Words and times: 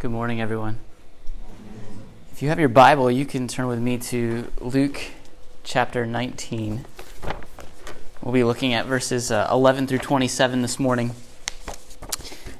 Good 0.00 0.12
morning, 0.12 0.40
everyone. 0.40 0.78
If 2.30 2.40
you 2.40 2.50
have 2.50 2.60
your 2.60 2.68
Bible, 2.68 3.10
you 3.10 3.26
can 3.26 3.48
turn 3.48 3.66
with 3.66 3.80
me 3.80 3.98
to 3.98 4.46
Luke 4.60 5.00
chapter 5.64 6.06
19. 6.06 6.84
We'll 8.22 8.32
be 8.32 8.44
looking 8.44 8.74
at 8.74 8.86
verses 8.86 9.32
uh, 9.32 9.48
11 9.50 9.88
through 9.88 9.98
27 9.98 10.62
this 10.62 10.78
morning. 10.78 11.16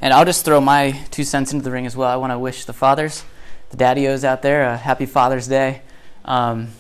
And 0.02 0.12
I'll 0.12 0.24
just 0.24 0.44
throw 0.44 0.60
my 0.60 1.00
two 1.12 1.22
cents 1.22 1.52
into 1.52 1.62
the 1.62 1.70
ring 1.70 1.86
as 1.86 1.96
well. 1.96 2.10
I 2.10 2.16
want 2.16 2.32
to 2.32 2.40
wish 2.40 2.64
the 2.64 2.72
fathers, 2.72 3.24
the 3.70 3.76
daddios 3.76 4.24
out 4.24 4.42
there, 4.42 4.64
a 4.64 4.76
happy 4.76 5.06
Father's 5.06 5.46
Day. 5.46 5.82
Um, 6.24 6.72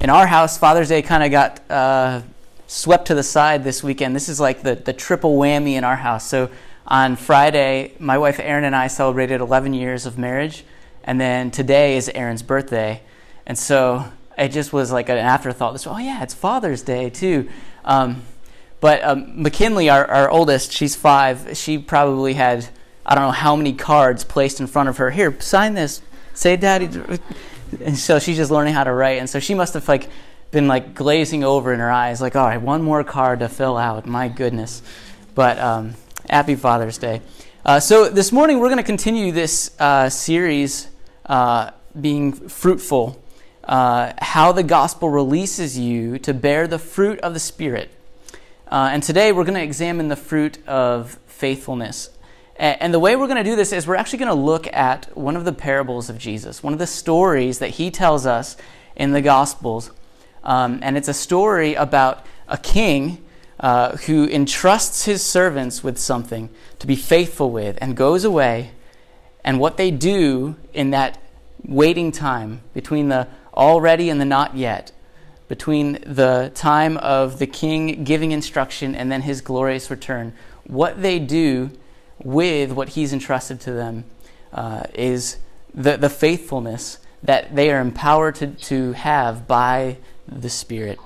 in 0.00 0.08
our 0.08 0.26
house, 0.26 0.56
Father's 0.56 0.88
Day 0.88 1.02
kind 1.02 1.24
of 1.24 1.30
got 1.30 1.70
uh, 1.70 2.22
swept 2.66 3.08
to 3.08 3.14
the 3.14 3.22
side 3.22 3.64
this 3.64 3.82
weekend. 3.84 4.16
This 4.16 4.30
is 4.30 4.40
like 4.40 4.62
the, 4.62 4.76
the 4.76 4.94
triple 4.94 5.36
whammy 5.36 5.72
in 5.72 5.84
our 5.84 5.96
house. 5.96 6.26
So 6.26 6.48
on 6.86 7.16
Friday, 7.16 7.92
my 7.98 8.18
wife 8.18 8.38
Erin 8.40 8.64
and 8.64 8.76
I 8.76 8.86
celebrated 8.86 9.40
11 9.40 9.74
years 9.74 10.06
of 10.06 10.18
marriage, 10.18 10.64
and 11.04 11.20
then 11.20 11.50
today 11.50 11.96
is 11.96 12.08
Erin's 12.14 12.42
birthday, 12.42 13.02
and 13.46 13.58
so 13.58 14.04
it 14.38 14.48
just 14.48 14.72
was 14.72 14.92
like 14.92 15.08
an 15.08 15.18
afterthought. 15.18 15.72
This, 15.72 15.86
oh 15.86 15.98
yeah, 15.98 16.22
it's 16.22 16.34
Father's 16.34 16.82
Day 16.82 17.10
too. 17.10 17.48
Um, 17.84 18.22
but 18.80 19.02
um, 19.02 19.42
McKinley, 19.42 19.88
our, 19.88 20.06
our 20.06 20.30
oldest, 20.30 20.72
she's 20.72 20.94
five. 20.94 21.56
She 21.56 21.78
probably 21.78 22.34
had 22.34 22.68
I 23.06 23.14
don't 23.14 23.24
know 23.24 23.30
how 23.30 23.54
many 23.54 23.72
cards 23.72 24.24
placed 24.24 24.60
in 24.60 24.66
front 24.66 24.88
of 24.88 24.96
her. 24.96 25.10
Here, 25.10 25.40
sign 25.40 25.74
this. 25.74 26.02
Say, 26.34 26.56
Daddy. 26.56 26.88
And 27.80 27.96
so 27.96 28.18
she's 28.18 28.36
just 28.36 28.50
learning 28.50 28.74
how 28.74 28.84
to 28.84 28.92
write, 28.92 29.18
and 29.18 29.28
so 29.28 29.40
she 29.40 29.54
must 29.54 29.74
have 29.74 29.88
like 29.88 30.08
been 30.50 30.68
like 30.68 30.94
glazing 30.94 31.42
over 31.42 31.72
in 31.72 31.80
her 31.80 31.90
eyes, 31.90 32.20
like, 32.20 32.36
all 32.36 32.46
right, 32.46 32.60
one 32.60 32.82
more 32.82 33.02
card 33.02 33.40
to 33.40 33.48
fill 33.48 33.76
out. 33.76 34.06
My 34.06 34.28
goodness. 34.28 34.82
But 35.34 35.58
um, 35.58 35.94
Happy 36.28 36.56
Father's 36.56 36.98
Day. 36.98 37.22
Uh, 37.64 37.78
so, 37.78 38.08
this 38.08 38.32
morning 38.32 38.58
we're 38.58 38.68
going 38.68 38.78
to 38.78 38.82
continue 38.82 39.30
this 39.30 39.70
uh, 39.78 40.08
series, 40.08 40.88
uh, 41.26 41.70
Being 42.00 42.32
Fruitful, 42.32 43.22
uh, 43.64 44.12
how 44.18 44.50
the 44.50 44.62
gospel 44.64 45.08
releases 45.08 45.78
you 45.78 46.18
to 46.20 46.34
bear 46.34 46.66
the 46.66 46.78
fruit 46.78 47.20
of 47.20 47.32
the 47.32 47.40
Spirit. 47.40 47.90
Uh, 48.68 48.90
and 48.92 49.02
today 49.02 49.30
we're 49.30 49.44
going 49.44 49.54
to 49.54 49.62
examine 49.62 50.08
the 50.08 50.16
fruit 50.16 50.58
of 50.66 51.18
faithfulness. 51.26 52.10
And 52.58 52.92
the 52.94 52.98
way 52.98 53.16
we're 53.16 53.26
going 53.26 53.36
to 53.36 53.44
do 53.44 53.54
this 53.54 53.70
is 53.70 53.86
we're 53.86 53.96
actually 53.96 54.20
going 54.20 54.34
to 54.34 54.42
look 54.42 54.66
at 54.72 55.14
one 55.14 55.36
of 55.36 55.44
the 55.44 55.52
parables 55.52 56.08
of 56.08 56.16
Jesus, 56.16 56.62
one 56.62 56.72
of 56.72 56.78
the 56.78 56.86
stories 56.86 57.58
that 57.58 57.70
he 57.70 57.90
tells 57.90 58.24
us 58.24 58.56
in 58.96 59.12
the 59.12 59.20
Gospels. 59.20 59.90
Um, 60.42 60.78
and 60.80 60.96
it's 60.96 61.08
a 61.08 61.14
story 61.14 61.74
about 61.74 62.24
a 62.48 62.56
king 62.56 63.25
uh, 63.60 63.96
who 63.98 64.26
entrusts 64.26 65.04
his 65.04 65.22
servants 65.22 65.82
with 65.82 65.98
something 65.98 66.50
to 66.78 66.86
be 66.86 66.96
faithful 66.96 67.50
with 67.50 67.78
and 67.80 67.96
goes 67.96 68.24
away. 68.24 68.72
And 69.44 69.60
what 69.60 69.76
they 69.76 69.90
do 69.90 70.56
in 70.74 70.90
that 70.90 71.18
waiting 71.64 72.12
time 72.12 72.60
between 72.74 73.08
the 73.08 73.28
already 73.54 74.10
and 74.10 74.20
the 74.20 74.24
not 74.24 74.56
yet, 74.56 74.92
between 75.48 75.92
the 76.04 76.50
time 76.54 76.96
of 76.98 77.38
the 77.38 77.46
king 77.46 78.04
giving 78.04 78.32
instruction 78.32 78.94
and 78.94 79.10
then 79.10 79.22
his 79.22 79.40
glorious 79.40 79.90
return, 79.90 80.34
what 80.64 81.00
they 81.00 81.18
do 81.18 81.70
with 82.22 82.72
what 82.72 82.90
he's 82.90 83.12
entrusted 83.12 83.60
to 83.60 83.72
them 83.72 84.04
uh, 84.52 84.82
is 84.94 85.38
the, 85.74 85.96
the 85.96 86.10
faithfulness 86.10 86.98
that 87.22 87.54
they 87.54 87.70
are 87.70 87.80
empowered 87.80 88.34
to, 88.36 88.48
to 88.48 88.92
have 88.92 89.46
by 89.46 89.96
the 90.26 90.50
Spirit. 90.50 90.98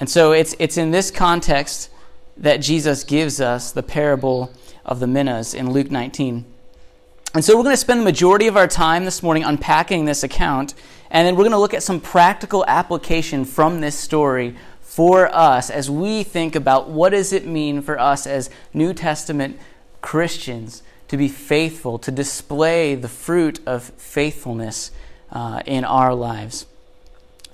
And 0.00 0.08
so 0.08 0.32
it's, 0.32 0.56
it's 0.58 0.78
in 0.78 0.90
this 0.90 1.10
context 1.10 1.90
that 2.38 2.56
Jesus 2.56 3.04
gives 3.04 3.40
us 3.40 3.70
the 3.70 3.82
parable 3.82 4.50
of 4.84 4.98
the 4.98 5.06
minas 5.06 5.52
in 5.52 5.70
Luke 5.70 5.90
19. 5.90 6.46
And 7.34 7.44
so 7.44 7.56
we're 7.56 7.62
going 7.62 7.74
to 7.74 7.80
spend 7.80 8.00
the 8.00 8.04
majority 8.04 8.48
of 8.48 8.56
our 8.56 8.66
time 8.66 9.04
this 9.04 9.22
morning 9.22 9.44
unpacking 9.44 10.06
this 10.06 10.24
account, 10.24 10.74
and 11.10 11.26
then 11.26 11.36
we're 11.36 11.44
going 11.44 11.52
to 11.52 11.58
look 11.58 11.74
at 11.74 11.82
some 11.82 12.00
practical 12.00 12.64
application 12.66 13.44
from 13.44 13.80
this 13.80 13.96
story 13.96 14.56
for 14.80 15.32
us 15.32 15.70
as 15.70 15.88
we 15.88 16.24
think 16.24 16.56
about 16.56 16.88
what 16.88 17.10
does 17.10 17.32
it 17.32 17.46
mean 17.46 17.82
for 17.82 18.00
us 18.00 18.26
as 18.26 18.50
New 18.74 18.92
Testament 18.92 19.60
Christians 20.00 20.82
to 21.06 21.16
be 21.16 21.28
faithful, 21.28 21.98
to 21.98 22.10
display 22.10 22.94
the 22.94 23.08
fruit 23.08 23.60
of 23.66 23.84
faithfulness 23.84 24.90
uh, 25.30 25.62
in 25.66 25.84
our 25.84 26.14
lives. 26.14 26.66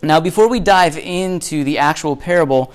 Now, 0.02 0.20
before 0.20 0.48
we 0.48 0.60
dive 0.60 0.98
into 0.98 1.64
the 1.64 1.78
actual 1.78 2.16
parable, 2.16 2.72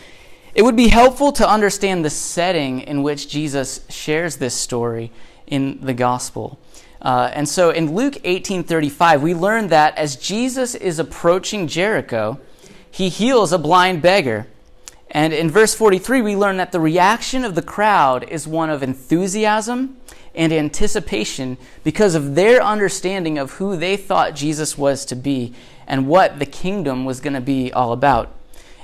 it 0.53 0.63
would 0.63 0.75
be 0.75 0.89
helpful 0.89 1.31
to 1.33 1.47
understand 1.47 2.03
the 2.03 2.09
setting 2.09 2.81
in 2.81 3.03
which 3.03 3.29
Jesus 3.29 3.81
shares 3.89 4.37
this 4.37 4.53
story 4.53 5.11
in 5.47 5.79
the 5.81 5.93
gospel. 5.93 6.59
Uh, 7.01 7.31
and 7.33 7.47
so 7.47 7.69
in 7.69 7.95
Luke 7.95 8.17
18:35, 8.23 9.21
we 9.21 9.33
learn 9.33 9.67
that 9.67 9.97
as 9.97 10.15
Jesus 10.15 10.75
is 10.75 10.99
approaching 10.99 11.67
Jericho, 11.67 12.39
he 12.89 13.09
heals 13.09 13.53
a 13.53 13.57
blind 13.57 14.01
beggar. 14.01 14.47
And 15.09 15.33
in 15.33 15.49
verse 15.49 15.73
43, 15.73 16.21
we 16.21 16.35
learn 16.35 16.57
that 16.57 16.71
the 16.71 16.79
reaction 16.79 17.43
of 17.43 17.55
the 17.55 17.61
crowd 17.61 18.23
is 18.29 18.47
one 18.47 18.69
of 18.69 18.83
enthusiasm 18.83 19.97
and 20.33 20.53
anticipation 20.53 21.57
because 21.83 22.15
of 22.15 22.35
their 22.35 22.61
understanding 22.61 23.37
of 23.37 23.53
who 23.53 23.75
they 23.75 23.97
thought 23.97 24.35
Jesus 24.35 24.77
was 24.77 25.03
to 25.05 25.15
be 25.15 25.53
and 25.87 26.07
what 26.07 26.39
the 26.39 26.45
kingdom 26.45 27.05
was 27.05 27.19
going 27.19 27.33
to 27.33 27.41
be 27.41 27.71
all 27.71 27.91
about. 27.91 28.33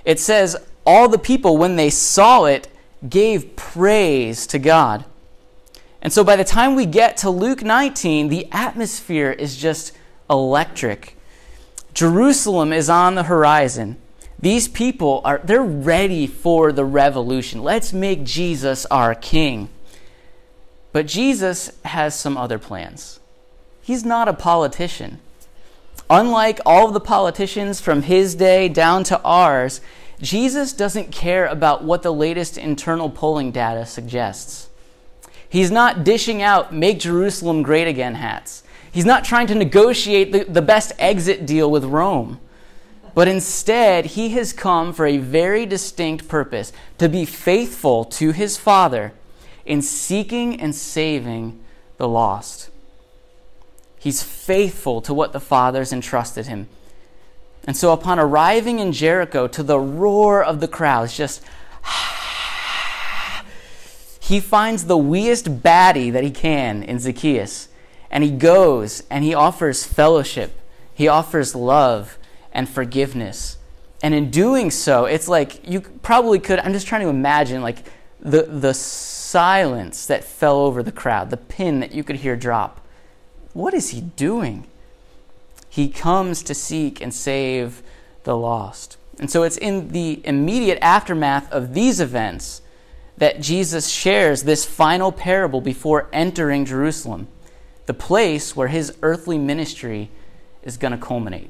It 0.06 0.20
says, 0.20 0.56
All 0.86 1.10
the 1.10 1.18
people, 1.18 1.58
when 1.58 1.76
they 1.76 1.90
saw 1.90 2.46
it, 2.46 2.68
gave 3.08 3.56
praise 3.56 4.48
to 4.48 4.60
God. 4.60 5.06
And 6.02 6.14
so 6.14 6.24
by 6.24 6.36
the 6.36 6.44
time 6.44 6.76
we 6.76 6.86
get 6.86 7.18
to 7.18 7.30
Luke 7.30 7.64
19, 7.64 8.30
the 8.30 8.48
atmosphere 8.52 9.32
is 9.32 9.58
just 9.58 9.94
electric. 10.30 11.18
Jerusalem 11.94 12.72
is 12.72 12.90
on 12.90 13.16
the 13.16 13.24
horizon. 13.24 13.98
These 14.40 14.68
people 14.68 15.22
are 15.26 15.42
they're 15.44 15.64
ready 15.64 16.28
for 16.28 16.72
the 16.72 16.86
revolution. 16.86 17.64
Let's 17.64 17.92
make 17.92 18.24
Jesus 18.24 18.86
our 18.88 19.16
king. 19.16 19.70
But 20.92 21.08
Jesus 21.08 21.72
has 21.86 22.18
some 22.18 22.38
other 22.38 22.60
plans. 22.60 23.20
He's 23.82 24.06
not 24.06 24.28
a 24.28 24.34
politician. 24.34 25.20
Unlike 26.10 26.62
all 26.66 26.88
of 26.88 26.94
the 26.94 27.00
politicians 27.00 27.82
from 27.82 28.04
his 28.04 28.36
day 28.36 28.70
down 28.70 29.04
to 29.06 29.22
ours, 29.24 29.82
Jesus 30.22 30.74
doesn't 30.74 31.12
care 31.12 31.46
about 31.46 31.84
what 31.84 32.02
the 32.02 32.14
latest 32.14 32.58
internal 32.58 33.10
polling 33.10 33.52
data 33.52 33.86
suggests. 33.86 34.70
He's 35.50 35.72
not 35.72 36.04
dishing 36.04 36.42
out 36.42 36.74
make 36.74 37.00
Jerusalem 37.00 37.62
great 37.62 37.88
again 37.88 38.16
hats. 38.16 38.64
He's 38.92 39.06
not 39.06 39.26
trying 39.26 39.48
to 39.48 39.56
negotiate 39.56 40.32
the, 40.32 40.44
the 40.46 40.62
best 40.62 40.92
exit 40.98 41.46
deal 41.46 41.70
with 41.70 41.84
Rome. 41.84 42.40
But 43.14 43.28
instead, 43.28 44.06
he 44.06 44.30
has 44.30 44.54
come 44.54 44.94
for 44.94 45.06
a 45.06 45.18
very 45.18 45.66
distinct 45.66 46.28
purpose 46.28 46.72
to 47.00 47.10
be 47.10 47.26
faithful 47.26 48.06
to 48.06 48.32
his 48.32 48.58
Father 48.58 49.14
in 49.66 49.82
seeking 49.82 50.60
and 50.62 50.74
saving 50.74 51.60
the 51.98 52.08
lost. 52.08 52.70
He's 54.00 54.24
faithful 54.24 55.02
to 55.02 55.14
what 55.14 55.34
the 55.34 55.40
fathers 55.40 55.92
entrusted 55.92 56.48
him. 56.48 56.68
And 57.66 57.76
so, 57.76 57.92
upon 57.92 58.20
arriving 58.20 58.80
in 58.80 58.94
Jericho, 58.94 59.48
to 59.48 59.64
the 59.64 59.80
roar 59.80 60.44
of 60.44 60.62
the 60.62 60.68
crowds, 60.68 61.18
just 61.18 61.44
he 64.22 64.40
finds 64.40 64.86
the 64.86 64.98
weest 64.98 65.62
baddie 65.62 66.12
that 66.12 66.24
he 66.24 66.32
can 66.32 66.84
in 66.84 67.00
Zacchaeus. 67.00 67.68
And 68.10 68.24
he 68.24 68.32
goes 68.32 69.04
and 69.10 69.24
he 69.24 69.34
offers 69.34 69.84
fellowship, 69.84 70.54
he 70.94 71.08
offers 71.08 71.56
love 71.56 72.18
and 72.54 72.70
forgiveness. 72.70 73.58
And 74.02 74.14
in 74.14 74.30
doing 74.30 74.72
so, 74.72 75.06
it's 75.06 75.28
like 75.28 75.68
you 75.68 75.82
probably 75.82 76.40
could, 76.40 76.60
I'm 76.60 76.72
just 76.72 76.88
trying 76.88 77.02
to 77.02 77.10
imagine 77.10 77.62
like 77.62 77.80
the, 78.20 78.44
the 78.44 78.74
silence 78.74 80.06
that 80.06 80.24
fell 80.24 80.60
over 80.60 80.84
the 80.84 80.92
crowd, 80.92 81.32
the 81.32 81.38
pin 81.38 81.80
that 81.82 81.92
you 81.92 82.04
could 82.04 82.18
hear 82.18 82.36
drop. 82.36 82.87
What 83.58 83.74
is 83.74 83.90
he 83.90 84.02
doing? 84.02 84.68
He 85.68 85.90
comes 85.90 86.44
to 86.44 86.54
seek 86.54 87.02
and 87.02 87.12
save 87.12 87.82
the 88.24 88.38
lost. 88.38 88.98
And 89.18 89.32
so 89.32 89.42
it's 89.42 89.58
in 89.58 89.88
the 89.88 90.22
immediate 90.24 90.78
aftermath 90.80 91.52
of 91.52 91.74
these 91.74 92.00
events 92.00 92.62
that 93.18 93.42
Jesus 93.42 93.88
shares 93.90 94.44
this 94.44 94.64
final 94.64 95.12
parable 95.12 95.60
before 95.60 96.08
entering 96.14 96.66
Jerusalem, 96.66 97.30
the 97.88 97.96
place 97.96 98.56
where 98.56 98.68
his 98.68 98.96
earthly 99.02 99.40
ministry 99.40 100.12
is 100.62 100.78
going 100.78 100.92
to 100.92 100.98
culminate. 101.04 101.50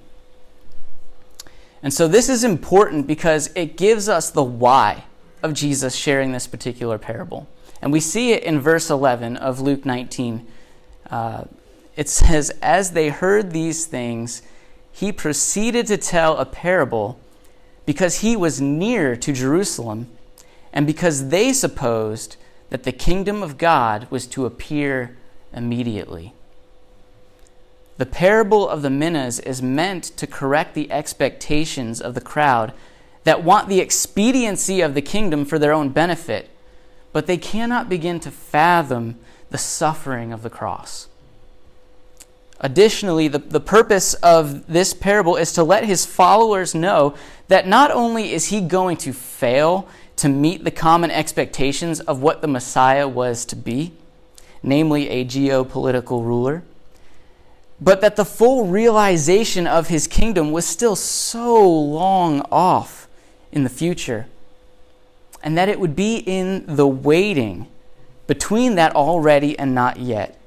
And 1.84 1.94
so 1.94 2.08
this 2.08 2.30
is 2.30 2.46
important 2.46 3.06
because 3.06 3.50
it 3.54 3.76
gives 3.76 4.08
us 4.08 4.32
the 4.32 4.46
why 4.46 5.04
of 5.44 5.54
Jesus 5.54 5.94
sharing 5.94 6.32
this 6.32 6.48
particular 6.48 6.98
parable. 6.98 7.50
And 7.82 7.92
we 7.92 8.00
see 8.00 8.32
it 8.32 8.46
in 8.46 8.62
verse 8.62 8.90
11 8.90 9.36
of 9.36 9.60
Luke 9.60 9.86
19. 9.86 10.48
Uh, 11.12 11.44
it 11.98 12.08
says, 12.08 12.52
As 12.62 12.92
they 12.92 13.10
heard 13.10 13.52
these 13.52 13.86
things, 13.86 14.44
he 14.92 15.12
proceeded 15.12 15.88
to 15.88 15.98
tell 15.98 16.38
a 16.38 16.46
parable 16.46 17.20
because 17.86 18.20
he 18.20 18.38
was 18.38 18.62
near 18.62 19.16
to 19.18 19.34
Jerusalem 19.34 20.08
and 20.72 20.88
because 20.88 21.30
they 21.30 21.52
supposed 21.52 22.38
that 22.70 22.84
the 22.84 22.92
kingdom 22.92 23.42
of 23.42 23.58
God 23.58 24.08
was 24.10 24.28
to 24.28 24.46
appear 24.46 25.18
immediately. 25.54 26.34
The 27.98 28.06
parable 28.06 28.70
of 28.70 28.84
the 28.84 28.90
minas 28.92 29.40
is 29.40 29.62
meant 29.62 30.04
to 30.18 30.28
correct 30.28 30.76
the 30.76 30.92
expectations 30.92 32.00
of 32.00 32.14
the 32.14 32.22
crowd 32.22 32.74
that 33.24 33.44
want 33.44 33.70
the 33.70 33.82
expediency 33.82 34.82
of 34.82 34.94
the 34.94 35.02
kingdom 35.02 35.46
for 35.46 35.58
their 35.58 35.74
own 35.74 35.90
benefit, 35.90 36.50
but 37.12 37.26
they 37.26 37.38
cannot 37.38 37.90
begin 37.90 38.20
to 38.20 38.30
fathom 38.30 39.18
the 39.50 39.58
suffering 39.58 40.32
of 40.32 40.44
the 40.44 40.50
cross. 40.50 41.08
Additionally, 42.60 43.28
the, 43.28 43.40
the 43.40 43.60
purpose 43.60 44.16
of 44.16 44.66
this 44.68 44.94
parable 44.94 45.36
is 45.36 45.52
to 45.54 45.64
let 45.64 45.86
his 45.86 46.06
followers 46.06 46.74
know 46.74 47.14
that 47.50 47.68
not 47.68 47.92
only 47.92 48.34
is 48.34 48.46
he 48.46 48.62
going 48.62 48.98
to 48.98 49.14
fail 49.14 49.88
to 50.16 50.28
meet 50.28 50.64
the 50.64 50.72
common 50.72 51.12
expectations 51.12 52.00
of 52.00 52.22
what 52.22 52.42
the 52.42 52.48
Messiah 52.48 53.08
was 53.08 53.46
to 53.46 53.56
be, 53.56 53.94
namely 54.64 55.08
a 55.10 55.24
geopolitical 55.24 56.26
ruler, 56.26 56.64
but 57.80 58.02
that 58.02 58.16
the 58.16 58.26
full 58.26 58.66
realization 58.66 59.68
of 59.68 59.90
his 59.90 60.08
kingdom 60.08 60.52
was 60.52 60.66
still 60.66 60.96
so 60.96 61.70
long 61.70 62.42
off 62.52 63.08
in 63.52 63.64
the 63.64 63.70
future, 63.70 64.26
and 65.44 65.56
that 65.56 65.70
it 65.70 65.80
would 65.80 65.96
be 65.96 66.18
in 66.18 66.66
the 66.66 66.88
waiting 66.88 67.68
between 68.26 68.74
that 68.76 68.96
already 68.96 69.58
and 69.60 69.76
not 69.76 70.00
yet 70.00 70.38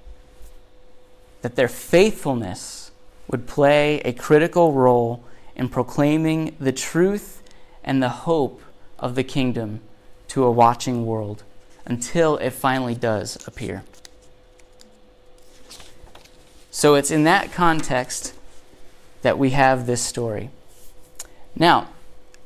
that 1.43 1.57
their 1.57 1.69
faithfulness 1.69 2.91
would 3.29 3.47
play 3.47 4.01
a 4.01 4.13
critical 4.13 4.73
role 4.73 5.25
in 5.57 5.69
proclaiming 5.69 6.55
the 6.59 6.73
truth 6.73 7.43
and 7.85 8.03
the 8.03 8.09
hope 8.09 8.63
of 8.99 9.15
the 9.15 9.25
kingdom 9.25 9.81
to 10.29 10.45
a 10.45 10.51
watching 10.51 11.07
world 11.07 11.43
until 11.87 12.37
it 12.37 12.51
finally 12.51 12.95
does 12.95 13.37
appear. 13.47 13.83
So 16.71 16.95
it's 16.95 17.11
in 17.11 17.25
that 17.25 17.53
context 17.53 18.35
that 19.23 19.39
we 19.39 19.51
have 19.51 19.87
this 19.87 20.01
story. 20.01 20.51
Now, 21.57 21.89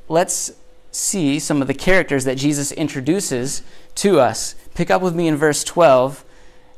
let's 0.09 0.53
see 0.91 1.39
some 1.39 1.61
of 1.61 1.67
the 1.67 1.75
characters 1.75 2.25
that 2.25 2.39
Jesus 2.39 2.73
introduces 2.73 3.63
to 3.97 4.19
us. 4.19 4.55
Pick 4.75 4.91
up 4.91 5.03
with 5.03 5.15
me 5.15 5.29
in 5.29 5.37
verse 5.37 5.63
12 5.65 6.25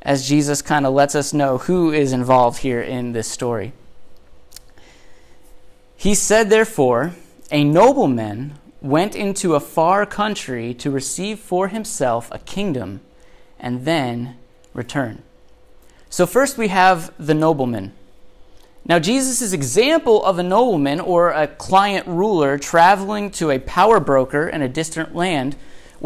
as 0.06 0.26
Jesus 0.26 0.62
kind 0.62 0.86
of 0.86 0.94
lets 0.94 1.16
us 1.16 1.34
know 1.34 1.58
who 1.58 1.92
is 1.92 2.12
involved 2.12 2.60
here 2.60 2.80
in 2.80 3.10
this 3.10 3.26
story. 3.26 3.72
He 5.96 6.14
said, 6.14 6.48
therefore, 6.48 7.14
a 7.50 7.64
nobleman 7.64 8.54
went 8.80 9.16
into 9.16 9.56
a 9.56 9.60
far 9.60 10.06
country 10.06 10.72
to 10.74 10.92
receive 10.92 11.40
for 11.40 11.68
himself 11.68 12.28
a 12.30 12.38
kingdom 12.38 13.00
and 13.58 13.84
then 13.84 14.36
return. 14.72 15.22
So, 16.08 16.24
first 16.24 16.56
we 16.56 16.68
have 16.68 17.12
the 17.18 17.34
nobleman. 17.34 17.92
Now, 18.84 19.00
Jesus' 19.00 19.52
example 19.52 20.24
of 20.24 20.38
a 20.38 20.44
nobleman 20.44 21.00
or 21.00 21.30
a 21.30 21.48
client 21.48 22.06
ruler 22.06 22.58
traveling 22.58 23.32
to 23.32 23.50
a 23.50 23.58
power 23.58 23.98
broker 23.98 24.48
in 24.48 24.62
a 24.62 24.68
distant 24.68 25.16
land 25.16 25.56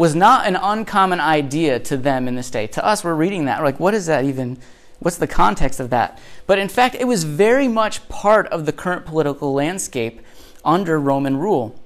was 0.01 0.15
not 0.15 0.47
an 0.47 0.55
uncommon 0.55 1.19
idea 1.19 1.79
to 1.79 1.95
them 1.95 2.27
in 2.27 2.33
this 2.33 2.49
day. 2.49 2.65
To 2.65 2.83
us, 2.83 3.03
we're 3.03 3.13
reading 3.13 3.45
that. 3.45 3.59
We're 3.59 3.65
like, 3.65 3.79
what 3.79 3.93
is 3.93 4.07
that 4.07 4.25
even? 4.25 4.57
What's 4.97 5.17
the 5.17 5.27
context 5.27 5.79
of 5.79 5.91
that? 5.91 6.17
But 6.47 6.57
in 6.57 6.69
fact, 6.69 6.95
it 6.95 7.05
was 7.05 7.23
very 7.23 7.67
much 7.67 8.09
part 8.09 8.47
of 8.47 8.65
the 8.65 8.73
current 8.73 9.05
political 9.05 9.53
landscape 9.53 10.21
under 10.65 10.99
Roman 10.99 11.37
rule. 11.37 11.79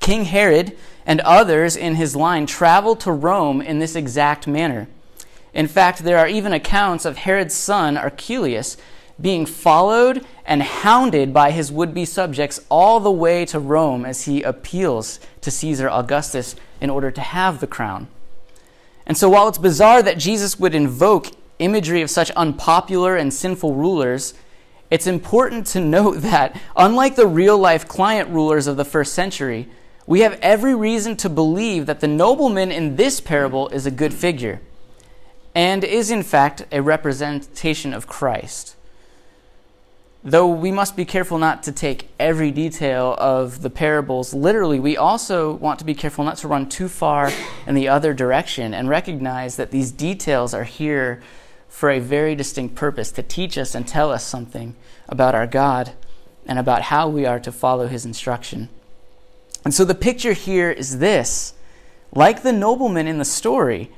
King 0.00 0.24
Herod 0.24 0.76
and 1.06 1.20
others 1.20 1.76
in 1.76 1.94
his 1.94 2.16
line 2.16 2.44
traveled 2.44 2.98
to 3.02 3.12
Rome 3.12 3.62
in 3.62 3.78
this 3.78 3.94
exact 3.94 4.48
manner. 4.48 4.88
In 5.54 5.68
fact, 5.68 6.00
there 6.00 6.18
are 6.18 6.26
even 6.26 6.52
accounts 6.52 7.04
of 7.04 7.18
Herod's 7.18 7.54
son, 7.54 7.96
Archelaus, 7.96 8.76
being 9.20 9.46
followed 9.46 10.26
and 10.44 10.60
hounded 10.60 11.32
by 11.32 11.52
his 11.52 11.70
would 11.70 11.94
be 11.94 12.04
subjects 12.04 12.58
all 12.68 12.98
the 12.98 13.12
way 13.12 13.44
to 13.44 13.60
Rome 13.60 14.04
as 14.04 14.24
he 14.24 14.42
appeals 14.42 15.20
to 15.42 15.52
Caesar 15.52 15.88
Augustus 15.88 16.56
in 16.82 16.90
order 16.90 17.12
to 17.12 17.20
have 17.20 17.60
the 17.60 17.66
crown. 17.66 18.08
And 19.06 19.16
so, 19.16 19.30
while 19.30 19.48
it's 19.48 19.56
bizarre 19.56 20.02
that 20.02 20.18
Jesus 20.18 20.58
would 20.58 20.74
invoke 20.74 21.28
imagery 21.60 22.02
of 22.02 22.10
such 22.10 22.30
unpopular 22.32 23.16
and 23.16 23.32
sinful 23.32 23.74
rulers, 23.74 24.34
it's 24.90 25.06
important 25.06 25.66
to 25.68 25.80
note 25.80 26.16
that, 26.22 26.60
unlike 26.76 27.14
the 27.14 27.26
real 27.26 27.56
life 27.56 27.86
client 27.86 28.28
rulers 28.28 28.66
of 28.66 28.76
the 28.76 28.84
first 28.84 29.14
century, 29.14 29.68
we 30.06 30.20
have 30.20 30.38
every 30.42 30.74
reason 30.74 31.16
to 31.18 31.28
believe 31.28 31.86
that 31.86 32.00
the 32.00 32.08
nobleman 32.08 32.72
in 32.72 32.96
this 32.96 33.20
parable 33.20 33.68
is 33.68 33.86
a 33.86 33.90
good 33.90 34.12
figure 34.12 34.60
and 35.54 35.84
is, 35.84 36.10
in 36.10 36.24
fact, 36.24 36.66
a 36.72 36.82
representation 36.82 37.94
of 37.94 38.08
Christ. 38.08 38.74
Though 40.24 40.46
we 40.46 40.70
must 40.70 40.94
be 40.94 41.04
careful 41.04 41.38
not 41.38 41.64
to 41.64 41.72
take 41.72 42.08
every 42.20 42.52
detail 42.52 43.16
of 43.18 43.62
the 43.62 43.70
parables 43.70 44.32
literally, 44.32 44.78
we 44.78 44.96
also 44.96 45.54
want 45.54 45.80
to 45.80 45.84
be 45.84 45.94
careful 45.94 46.24
not 46.24 46.36
to 46.38 46.48
run 46.48 46.68
too 46.68 46.86
far 46.86 47.32
in 47.66 47.74
the 47.74 47.88
other 47.88 48.14
direction 48.14 48.72
and 48.72 48.88
recognize 48.88 49.56
that 49.56 49.72
these 49.72 49.90
details 49.90 50.54
are 50.54 50.62
here 50.62 51.20
for 51.68 51.90
a 51.90 51.98
very 51.98 52.36
distinct 52.36 52.76
purpose 52.76 53.10
to 53.10 53.22
teach 53.22 53.58
us 53.58 53.74
and 53.74 53.88
tell 53.88 54.12
us 54.12 54.24
something 54.24 54.76
about 55.08 55.34
our 55.34 55.46
God 55.46 55.92
and 56.46 56.56
about 56.56 56.82
how 56.82 57.08
we 57.08 57.26
are 57.26 57.40
to 57.40 57.50
follow 57.50 57.88
his 57.88 58.04
instruction. 58.04 58.68
And 59.64 59.74
so 59.74 59.84
the 59.84 59.94
picture 59.94 60.34
here 60.34 60.70
is 60.70 60.98
this 61.00 61.54
like 62.14 62.42
the 62.42 62.52
nobleman 62.52 63.08
in 63.08 63.18
the 63.18 63.24
story, 63.24 63.90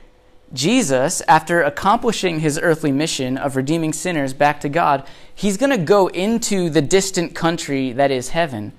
Jesus, 0.54 1.20
after 1.26 1.62
accomplishing 1.62 2.40
his 2.40 2.58
earthly 2.62 2.92
mission 2.92 3.36
of 3.36 3.56
redeeming 3.56 3.92
sinners 3.92 4.32
back 4.32 4.60
to 4.60 4.68
God, 4.68 5.06
he's 5.34 5.56
going 5.56 5.70
to 5.70 5.78
go 5.78 6.06
into 6.06 6.70
the 6.70 6.80
distant 6.80 7.34
country 7.34 7.92
that 7.92 8.12
is 8.12 8.30
heaven, 8.30 8.72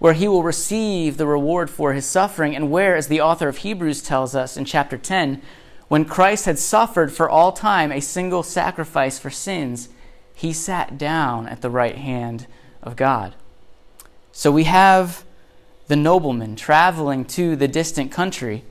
where 0.00 0.14
he 0.14 0.26
will 0.26 0.42
receive 0.42 1.16
the 1.16 1.26
reward 1.26 1.70
for 1.70 1.92
his 1.92 2.04
suffering, 2.04 2.56
and 2.56 2.72
where, 2.72 2.96
as 2.96 3.06
the 3.06 3.20
author 3.20 3.48
of 3.48 3.58
Hebrews 3.58 4.02
tells 4.02 4.34
us 4.34 4.56
in 4.56 4.64
chapter 4.64 4.98
10, 4.98 5.40
when 5.86 6.04
Christ 6.04 6.46
had 6.46 6.58
suffered 6.58 7.12
for 7.12 7.30
all 7.30 7.52
time 7.52 7.92
a 7.92 8.00
single 8.00 8.42
sacrifice 8.42 9.18
for 9.18 9.30
sins, 9.30 9.90
he 10.34 10.52
sat 10.52 10.98
down 10.98 11.46
at 11.46 11.60
the 11.60 11.70
right 11.70 11.96
hand 11.96 12.46
of 12.82 12.96
God. 12.96 13.34
So 14.32 14.50
we 14.50 14.64
have 14.64 15.24
the 15.86 15.94
nobleman 15.96 16.56
traveling 16.56 17.24
to 17.26 17.54
the 17.54 17.68
distant 17.68 18.10
country 18.10 18.64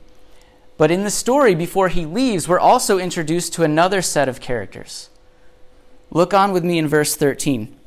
but 0.81 0.89
in 0.89 1.03
the 1.03 1.11
story, 1.11 1.53
before 1.53 1.89
he 1.89 2.07
leaves, 2.07 2.47
we're 2.47 2.59
also 2.59 2.97
introduced 2.97 3.53
to 3.53 3.61
another 3.61 4.01
set 4.01 4.27
of 4.27 4.41
characters. 4.41 5.11
Look 6.09 6.33
on 6.33 6.51
with 6.51 6.63
me 6.63 6.79
in 6.79 6.87
verse 6.87 7.15
13. 7.15 7.77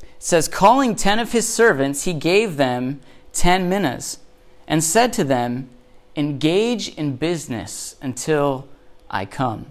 It 0.00 0.04
says, 0.20 0.46
Calling 0.46 0.94
ten 0.94 1.18
of 1.18 1.32
his 1.32 1.52
servants, 1.52 2.04
he 2.04 2.12
gave 2.12 2.58
them 2.58 3.00
ten 3.32 3.68
minas 3.68 4.20
and 4.68 4.84
said 4.84 5.12
to 5.14 5.24
them, 5.24 5.68
Engage 6.14 6.90
in 6.90 7.16
business 7.16 7.96
until 8.00 8.68
I 9.10 9.24
come. 9.24 9.66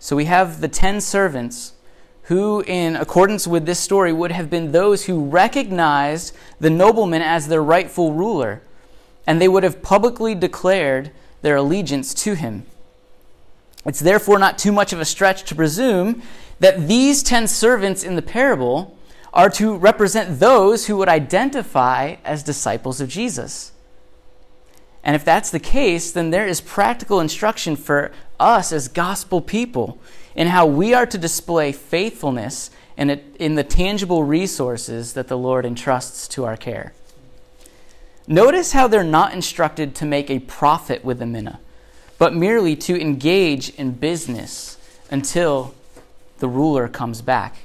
So 0.00 0.16
we 0.16 0.24
have 0.24 0.60
the 0.60 0.66
ten 0.66 1.00
servants 1.00 1.74
who, 2.22 2.64
in 2.66 2.96
accordance 2.96 3.46
with 3.46 3.64
this 3.64 3.78
story, 3.78 4.12
would 4.12 4.32
have 4.32 4.50
been 4.50 4.72
those 4.72 5.04
who 5.04 5.24
recognized 5.24 6.34
the 6.58 6.68
nobleman 6.68 7.22
as 7.22 7.46
their 7.46 7.62
rightful 7.62 8.12
ruler 8.12 8.60
and 9.28 9.42
they 9.42 9.46
would 9.46 9.62
have 9.62 9.82
publicly 9.82 10.34
declared 10.34 11.10
their 11.42 11.56
allegiance 11.56 12.14
to 12.14 12.32
him. 12.32 12.64
It's 13.84 14.00
therefore 14.00 14.38
not 14.38 14.56
too 14.56 14.72
much 14.72 14.94
of 14.94 15.00
a 15.00 15.04
stretch 15.04 15.44
to 15.44 15.54
presume 15.54 16.22
that 16.60 16.88
these 16.88 17.22
ten 17.22 17.46
servants 17.46 18.02
in 18.02 18.16
the 18.16 18.22
parable 18.22 18.96
are 19.34 19.50
to 19.50 19.76
represent 19.76 20.40
those 20.40 20.86
who 20.86 20.96
would 20.96 21.10
identify 21.10 22.16
as 22.24 22.42
disciples 22.42 23.02
of 23.02 23.10
Jesus. 23.10 23.72
And 25.04 25.14
if 25.14 25.26
that's 25.26 25.50
the 25.50 25.60
case, 25.60 26.10
then 26.10 26.30
there 26.30 26.46
is 26.46 26.62
practical 26.62 27.20
instruction 27.20 27.76
for 27.76 28.10
us 28.40 28.72
as 28.72 28.88
gospel 28.88 29.42
people 29.42 29.98
in 30.34 30.48
how 30.48 30.64
we 30.64 30.94
are 30.94 31.06
to 31.06 31.18
display 31.18 31.72
faithfulness 31.72 32.70
in, 32.96 33.10
in 33.10 33.56
the 33.56 33.64
tangible 33.64 34.24
resources 34.24 35.12
that 35.12 35.28
the 35.28 35.36
Lord 35.36 35.66
entrusts 35.66 36.28
to 36.28 36.46
our 36.46 36.56
care. 36.56 36.94
Notice 38.30 38.72
how 38.72 38.88
they're 38.88 39.02
not 39.02 39.32
instructed 39.32 39.94
to 39.96 40.04
make 40.04 40.30
a 40.30 40.40
profit 40.40 41.02
with 41.02 41.18
the 41.18 41.24
mina, 41.24 41.60
but 42.18 42.34
merely 42.34 42.76
to 42.76 43.00
engage 43.00 43.70
in 43.70 43.92
business 43.92 44.76
until 45.10 45.74
the 46.38 46.46
ruler 46.46 46.88
comes 46.88 47.22
back. 47.22 47.56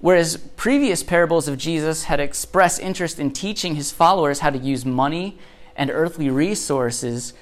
Whereas 0.00 0.36
previous 0.56 1.04
parables 1.04 1.46
of 1.46 1.58
Jesus 1.58 2.04
had 2.04 2.18
expressed 2.18 2.80
interest 2.80 3.20
in 3.20 3.30
teaching 3.30 3.76
his 3.76 3.92
followers 3.92 4.40
how 4.40 4.50
to 4.50 4.58
use 4.58 4.84
money 4.84 5.38
and 5.76 5.92
earthly 5.92 6.28
resources 6.28 7.32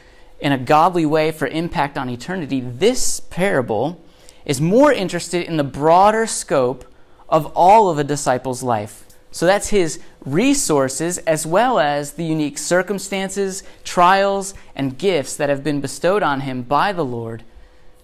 in 0.40 0.52
a 0.52 0.58
godly 0.58 1.06
way 1.06 1.32
for 1.32 1.46
impact 1.46 1.96
on 1.96 2.10
eternity, 2.10 2.60
this 2.60 3.18
parable 3.18 3.98
is 4.44 4.60
more 4.60 4.92
interested 4.92 5.46
in 5.46 5.56
the 5.56 5.64
broader 5.64 6.26
scope 6.26 6.84
of 7.30 7.46
all 7.56 7.88
of 7.88 7.98
a 7.98 8.04
disciple's 8.04 8.62
life 8.62 9.03
so 9.34 9.46
that's 9.46 9.70
his 9.70 9.98
resources 10.24 11.18
as 11.18 11.44
well 11.44 11.80
as 11.80 12.12
the 12.12 12.22
unique 12.22 12.56
circumstances, 12.56 13.64
trials, 13.82 14.54
and 14.76 14.96
gifts 14.96 15.34
that 15.34 15.48
have 15.48 15.64
been 15.64 15.80
bestowed 15.80 16.22
on 16.22 16.42
him 16.42 16.62
by 16.62 16.92
the 16.92 17.04
Lord 17.04 17.42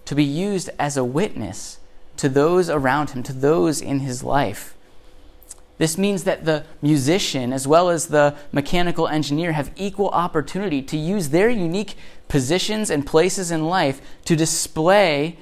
to 0.03 0.13
be 0.13 0.25
used 0.25 0.69
as 0.77 0.97
a 0.97 1.05
witness 1.05 1.79
to 2.17 2.27
those 2.27 2.69
around 2.69 3.11
him, 3.11 3.23
to 3.23 3.31
those 3.31 3.79
in 3.79 4.01
his 4.01 4.25
life. 4.25 4.75
This 5.77 5.97
means 5.97 6.25
that 6.25 6.43
the 6.43 6.65
musician, 6.81 7.53
as 7.53 7.65
well 7.65 7.89
as 7.89 8.07
the 8.07 8.35
mechanical 8.51 9.07
engineer, 9.07 9.53
have 9.53 9.71
equal 9.77 10.09
opportunity 10.09 10.81
to 10.81 10.97
use 10.97 11.29
their 11.29 11.49
unique 11.49 11.95
positions 12.27 12.89
and 12.89 13.07
places 13.07 13.51
in 13.51 13.67
life 13.67 14.01
to 14.25 14.35
display 14.35 15.37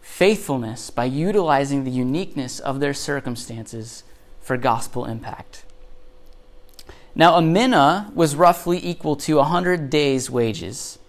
faithfulness 0.00 0.88
by 0.88 1.04
utilizing 1.04 1.84
the 1.84 1.90
uniqueness 1.90 2.58
of 2.58 2.80
their 2.80 2.94
circumstances 2.94 4.02
for 4.46 4.56
gospel 4.56 5.06
impact. 5.06 5.64
Now, 7.16 7.34
a 7.34 7.42
mina 7.42 8.12
was 8.14 8.36
roughly 8.36 8.78
equal 8.80 9.16
to 9.16 9.38
100 9.38 9.90
days' 9.90 10.30
wages. 10.30 11.00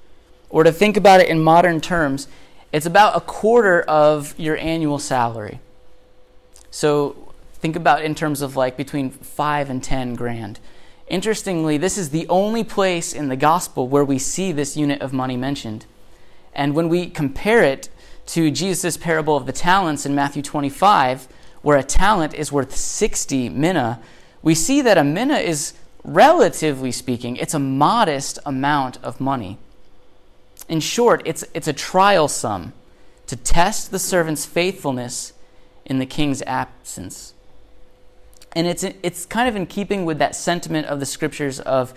Or 0.49 0.63
to 0.63 0.71
think 0.71 0.97
about 0.97 1.19
it 1.19 1.29
in 1.29 1.43
modern 1.43 1.79
terms, 1.79 2.27
it's 2.73 2.87
about 2.87 3.15
a 3.15 3.21
quarter 3.21 3.81
of 3.81 4.33
your 4.39 4.57
annual 4.57 4.97
salary. 4.97 5.59
So 6.71 7.15
think 7.59 7.75
about 7.75 8.03
in 8.03 8.15
terms 8.15 8.41
of 8.41 8.55
like 8.55 8.75
between 8.75 9.11
5 9.11 9.69
and 9.69 9.83
10 9.83 10.15
grand. 10.15 10.59
Interestingly, 11.07 11.77
this 11.77 11.95
is 11.95 12.09
the 12.09 12.27
only 12.29 12.63
place 12.63 13.13
in 13.13 13.27
the 13.27 13.35
gospel 13.35 13.87
where 13.87 14.03
we 14.03 14.17
see 14.17 14.51
this 14.51 14.75
unit 14.75 14.99
of 14.99 15.13
money 15.13 15.37
mentioned. 15.37 15.85
And 16.55 16.73
when 16.73 16.89
we 16.89 17.07
compare 17.07 17.61
it 17.61 17.89
to 18.27 18.49
Jesus' 18.49 18.97
parable 18.97 19.37
of 19.37 19.45
the 19.45 19.51
talents 19.51 20.07
in 20.07 20.15
Matthew 20.15 20.41
25, 20.41 21.27
where 21.67 21.77
a 21.77 21.83
talent 21.83 22.33
is 22.33 22.49
worth 22.49 22.73
60 22.73 23.49
mina, 23.49 23.99
we 24.41 24.55
see 24.55 24.79
that 24.79 24.97
a 24.97 25.03
mina 25.03 25.35
is, 25.35 25.73
relatively 26.01 26.93
speaking, 26.93 27.35
it's 27.35 27.53
a 27.53 27.59
modest 27.59 28.39
amount 28.45 28.97
of 29.03 29.19
money. 29.19 29.57
In 30.69 30.79
short, 30.79 31.21
it's, 31.25 31.43
it's 31.53 31.67
a 31.67 31.73
trial 31.73 32.29
sum 32.29 32.71
to 33.25 33.35
test 33.35 33.91
the 33.91 33.99
servant's 33.99 34.45
faithfulness 34.45 35.33
in 35.85 35.99
the 35.99 36.05
king's 36.05 36.41
absence. 36.43 37.33
And 38.53 38.65
it's, 38.65 38.85
it's 38.85 39.25
kind 39.25 39.49
of 39.49 39.57
in 39.57 39.65
keeping 39.65 40.05
with 40.05 40.19
that 40.19 40.37
sentiment 40.37 40.87
of 40.87 41.01
the 41.01 41.05
scriptures 41.05 41.59
of 41.59 41.93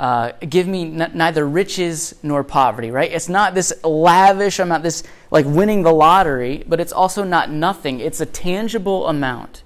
uh, 0.00 0.32
give 0.48 0.66
me 0.66 0.98
n- 0.98 1.10
neither 1.12 1.46
riches 1.46 2.14
nor 2.22 2.42
poverty, 2.42 2.90
right? 2.90 3.12
It's 3.12 3.28
not 3.28 3.54
this 3.54 3.70
lavish 3.84 4.58
amount, 4.58 4.82
this 4.82 5.02
like 5.30 5.44
winning 5.44 5.82
the 5.82 5.92
lottery, 5.92 6.64
but 6.66 6.80
it's 6.80 6.90
also 6.90 7.22
not 7.22 7.50
nothing. 7.50 8.00
It's 8.00 8.18
a 8.18 8.24
tangible 8.24 9.08
amount. 9.08 9.62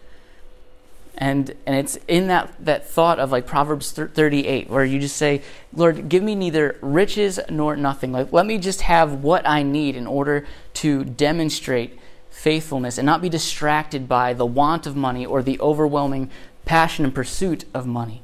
And, 1.17 1.55
and 1.67 1.77
it's 1.77 1.97
in 2.09 2.27
that, 2.27 2.53
that 2.65 2.89
thought 2.89 3.21
of 3.21 3.31
like 3.31 3.47
Proverbs 3.47 3.93
38, 3.93 4.69
where 4.69 4.85
you 4.85 4.99
just 4.99 5.17
say, 5.17 5.43
Lord, 5.73 6.09
give 6.09 6.25
me 6.25 6.35
neither 6.35 6.79
riches 6.83 7.39
nor 7.49 7.77
nothing. 7.77 8.11
Like, 8.11 8.33
let 8.33 8.45
me 8.45 8.59
just 8.59 8.81
have 8.81 9.23
what 9.23 9.49
I 9.49 9.63
need 9.63 9.95
in 9.95 10.09
order 10.09 10.49
to 10.75 11.05
demonstrate 11.05 11.97
faithfulness 12.31 12.99
and 12.99 13.07
not 13.07 13.23
be 13.23 13.29
distracted 13.29 14.09
by 14.09 14.33
the 14.33 14.45
want 14.45 14.85
of 14.89 14.97
money 14.97 15.25
or 15.25 15.45
the 15.45 15.61
overwhelming 15.61 16.29
passion 16.65 17.05
and 17.05 17.15
pursuit 17.15 17.67
of 17.73 17.87
money. 17.87 18.24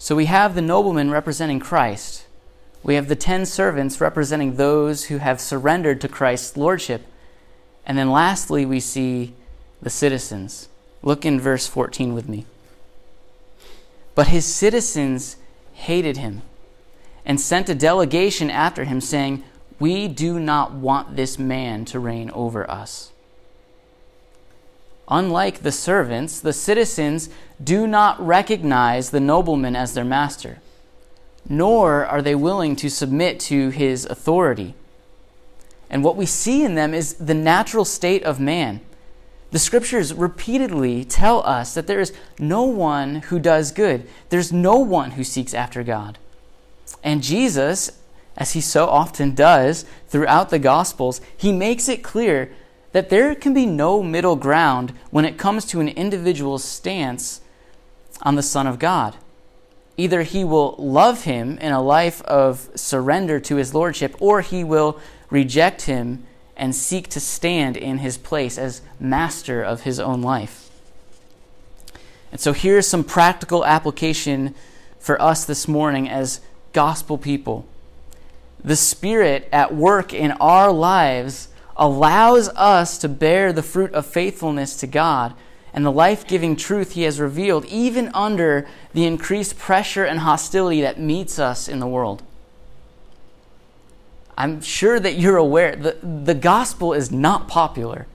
So 0.00 0.16
we 0.16 0.24
have 0.24 0.54
the 0.54 0.62
nobleman 0.62 1.10
representing 1.10 1.60
Christ. 1.60 2.24
We 2.82 2.94
have 2.94 3.08
the 3.08 3.14
ten 3.14 3.44
servants 3.44 4.00
representing 4.00 4.56
those 4.56 5.04
who 5.04 5.18
have 5.18 5.42
surrendered 5.42 6.00
to 6.00 6.08
Christ's 6.08 6.56
lordship. 6.56 7.02
And 7.84 7.98
then 7.98 8.10
lastly, 8.10 8.64
we 8.64 8.80
see 8.80 9.34
the 9.82 9.90
citizens. 9.90 10.70
Look 11.02 11.26
in 11.26 11.38
verse 11.38 11.66
14 11.66 12.14
with 12.14 12.30
me. 12.30 12.46
But 14.14 14.28
his 14.28 14.46
citizens 14.46 15.36
hated 15.74 16.16
him 16.16 16.40
and 17.26 17.38
sent 17.38 17.68
a 17.68 17.74
delegation 17.74 18.48
after 18.48 18.84
him, 18.84 19.02
saying, 19.02 19.44
We 19.78 20.08
do 20.08 20.40
not 20.40 20.72
want 20.72 21.14
this 21.14 21.38
man 21.38 21.84
to 21.84 22.00
reign 22.00 22.30
over 22.30 22.68
us. 22.70 23.09
Unlike 25.10 25.62
the 25.62 25.72
servants, 25.72 26.40
the 26.40 26.52
citizens 26.52 27.28
do 27.62 27.86
not 27.86 28.24
recognize 28.24 29.10
the 29.10 29.20
nobleman 29.20 29.74
as 29.74 29.94
their 29.94 30.04
master, 30.04 30.60
nor 31.48 32.06
are 32.06 32.22
they 32.22 32.34
willing 32.34 32.76
to 32.76 32.88
submit 32.88 33.40
to 33.40 33.70
his 33.70 34.04
authority. 34.06 34.74
And 35.90 36.04
what 36.04 36.16
we 36.16 36.26
see 36.26 36.64
in 36.64 36.76
them 36.76 36.94
is 36.94 37.14
the 37.14 37.34
natural 37.34 37.84
state 37.84 38.22
of 38.22 38.38
man 38.38 38.80
the 39.50 39.58
scriptures 39.58 40.14
repeatedly 40.14 41.04
tell 41.04 41.44
us 41.44 41.74
that 41.74 41.86
there 41.86 42.00
is 42.00 42.12
no 42.38 42.62
one 42.62 43.16
who 43.16 43.38
does 43.38 43.72
good, 43.72 44.06
there's 44.28 44.52
no 44.52 44.78
one 44.78 45.12
who 45.12 45.24
seeks 45.24 45.54
after 45.54 45.82
God. 45.82 46.18
And 47.02 47.22
Jesus, 47.22 47.98
as 48.36 48.52
he 48.52 48.60
so 48.60 48.86
often 48.86 49.34
does 49.34 49.84
throughout 50.08 50.50
the 50.50 50.58
Gospels, 50.58 51.20
he 51.36 51.52
makes 51.52 51.88
it 51.88 52.04
clear 52.04 52.52
that 52.92 53.08
there 53.08 53.34
can 53.34 53.54
be 53.54 53.66
no 53.66 54.02
middle 54.02 54.36
ground 54.36 54.92
when 55.10 55.24
it 55.24 55.38
comes 55.38 55.64
to 55.66 55.80
an 55.80 55.88
individual's 55.88 56.64
stance 56.64 57.40
on 58.22 58.34
the 58.34 58.42
Son 58.42 58.66
of 58.66 58.78
God. 58.78 59.16
Either 59.96 60.22
he 60.22 60.44
will 60.44 60.74
love 60.78 61.24
him 61.24 61.58
in 61.58 61.72
a 61.72 61.82
life 61.82 62.22
of 62.22 62.70
surrender 62.74 63.38
to 63.40 63.56
his 63.56 63.74
lordship, 63.74 64.16
or 64.18 64.40
he 64.40 64.64
will 64.64 64.98
reject 65.28 65.82
him 65.82 66.24
and 66.56 66.74
seek 66.74 67.08
to 67.08 67.20
stand 67.20 67.76
in 67.76 67.98
his 67.98 68.16
place 68.18 68.58
as 68.58 68.82
master 68.98 69.62
of 69.62 69.82
his 69.82 70.00
own 70.00 70.20
life. 70.22 70.70
And 72.32 72.40
so 72.40 72.52
here's 72.52 72.86
some 72.86 73.04
practical 73.04 73.64
application 73.64 74.54
for 74.98 75.20
us 75.20 75.44
this 75.44 75.66
morning 75.66 76.08
as 76.08 76.40
gospel 76.72 77.18
people. 77.18 77.66
The 78.62 78.76
Spirit 78.76 79.48
at 79.52 79.74
work 79.74 80.12
in 80.12 80.32
our 80.32 80.70
lives 80.70 81.48
allows 81.80 82.50
us 82.50 82.98
to 82.98 83.08
bear 83.08 83.52
the 83.52 83.62
fruit 83.62 83.92
of 83.94 84.06
faithfulness 84.06 84.76
to 84.76 84.86
God 84.86 85.34
and 85.72 85.84
the 85.84 85.90
life 85.90 86.26
giving 86.26 86.54
truth 86.54 86.92
He 86.92 87.02
has 87.02 87.18
revealed, 87.18 87.64
even 87.64 88.10
under 88.12 88.68
the 88.92 89.06
increased 89.06 89.58
pressure 89.58 90.04
and 90.04 90.20
hostility 90.20 90.82
that 90.82 91.00
meets 91.00 91.38
us 91.38 91.68
in 91.68 91.80
the 91.80 91.86
world. 91.86 92.22
I'm 94.36 94.60
sure 94.60 95.00
that 95.00 95.14
you're 95.14 95.36
aware 95.36 95.74
the, 95.76 95.96
the 96.02 96.34
gospel 96.34 96.92
is 96.92 97.10
not 97.10 97.48
popular. 97.48 98.06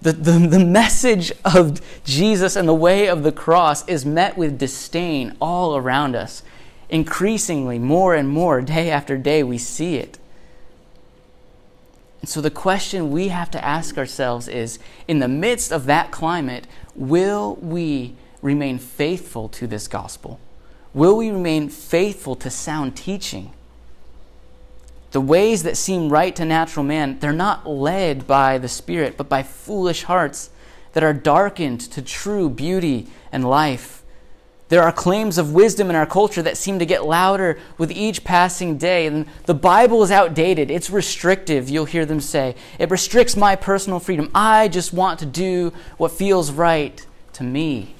The, 0.00 0.12
the, 0.12 0.32
the 0.46 0.64
message 0.64 1.32
of 1.44 1.80
Jesus 2.04 2.56
and 2.56 2.68
the 2.68 2.74
way 2.74 3.08
of 3.08 3.22
the 3.22 3.32
cross 3.32 3.86
is 3.88 4.06
met 4.06 4.36
with 4.36 4.58
disdain 4.58 5.36
all 5.40 5.76
around 5.76 6.14
us. 6.14 6.42
Increasingly, 6.88 7.78
more 7.78 8.14
and 8.14 8.28
more, 8.28 8.60
day 8.60 8.90
after 8.90 9.18
day, 9.18 9.42
we 9.42 9.58
see 9.58 9.96
it. 9.96 10.18
So 12.24 12.40
the 12.40 12.50
question 12.50 13.10
we 13.10 13.28
have 13.28 13.50
to 13.52 13.64
ask 13.64 13.96
ourselves 13.96 14.48
is 14.48 14.78
in 15.06 15.20
the 15.20 15.28
midst 15.28 15.72
of 15.72 15.86
that 15.86 16.10
climate, 16.10 16.66
will 16.94 17.54
we 17.56 18.14
remain 18.42 18.78
faithful 18.78 19.48
to 19.50 19.66
this 19.66 19.88
gospel? 19.88 20.40
Will 20.94 21.16
we 21.16 21.30
remain 21.30 21.68
faithful 21.68 22.34
to 22.36 22.50
sound 22.50 22.96
teaching? 22.96 23.52
The 25.12 25.20
ways 25.20 25.62
that 25.62 25.76
seem 25.76 26.10
right 26.10 26.34
to 26.36 26.44
natural 26.44 26.84
man, 26.84 27.18
they're 27.20 27.32
not 27.32 27.68
led 27.68 28.26
by 28.26 28.58
the 28.58 28.68
Spirit, 28.68 29.16
but 29.16 29.28
by 29.28 29.42
foolish 29.42 30.02
hearts 30.02 30.50
that 30.92 31.02
are 31.02 31.14
darkened 31.14 31.80
to 31.80 32.02
true 32.02 32.50
beauty 32.50 33.06
and 33.32 33.48
life. 33.48 33.97
There 34.68 34.82
are 34.82 34.92
claims 34.92 35.38
of 35.38 35.54
wisdom 35.54 35.88
in 35.88 35.96
our 35.96 36.06
culture 36.06 36.42
that 36.42 36.58
seem 36.58 36.78
to 36.78 36.86
get 36.86 37.04
louder 37.04 37.58
with 37.78 37.90
each 37.90 38.22
passing 38.22 38.76
day. 38.76 39.06
And 39.06 39.26
the 39.46 39.54
Bible 39.54 40.02
is 40.02 40.10
outdated. 40.10 40.70
It's 40.70 40.90
restrictive, 40.90 41.70
you'll 41.70 41.86
hear 41.86 42.04
them 42.04 42.20
say. 42.20 42.54
It 42.78 42.90
restricts 42.90 43.36
my 43.36 43.56
personal 43.56 43.98
freedom. 43.98 44.30
I 44.34 44.68
just 44.68 44.92
want 44.92 45.18
to 45.20 45.26
do 45.26 45.72
what 45.96 46.12
feels 46.12 46.50
right 46.50 47.04
to 47.34 47.44
me. 47.44 47.94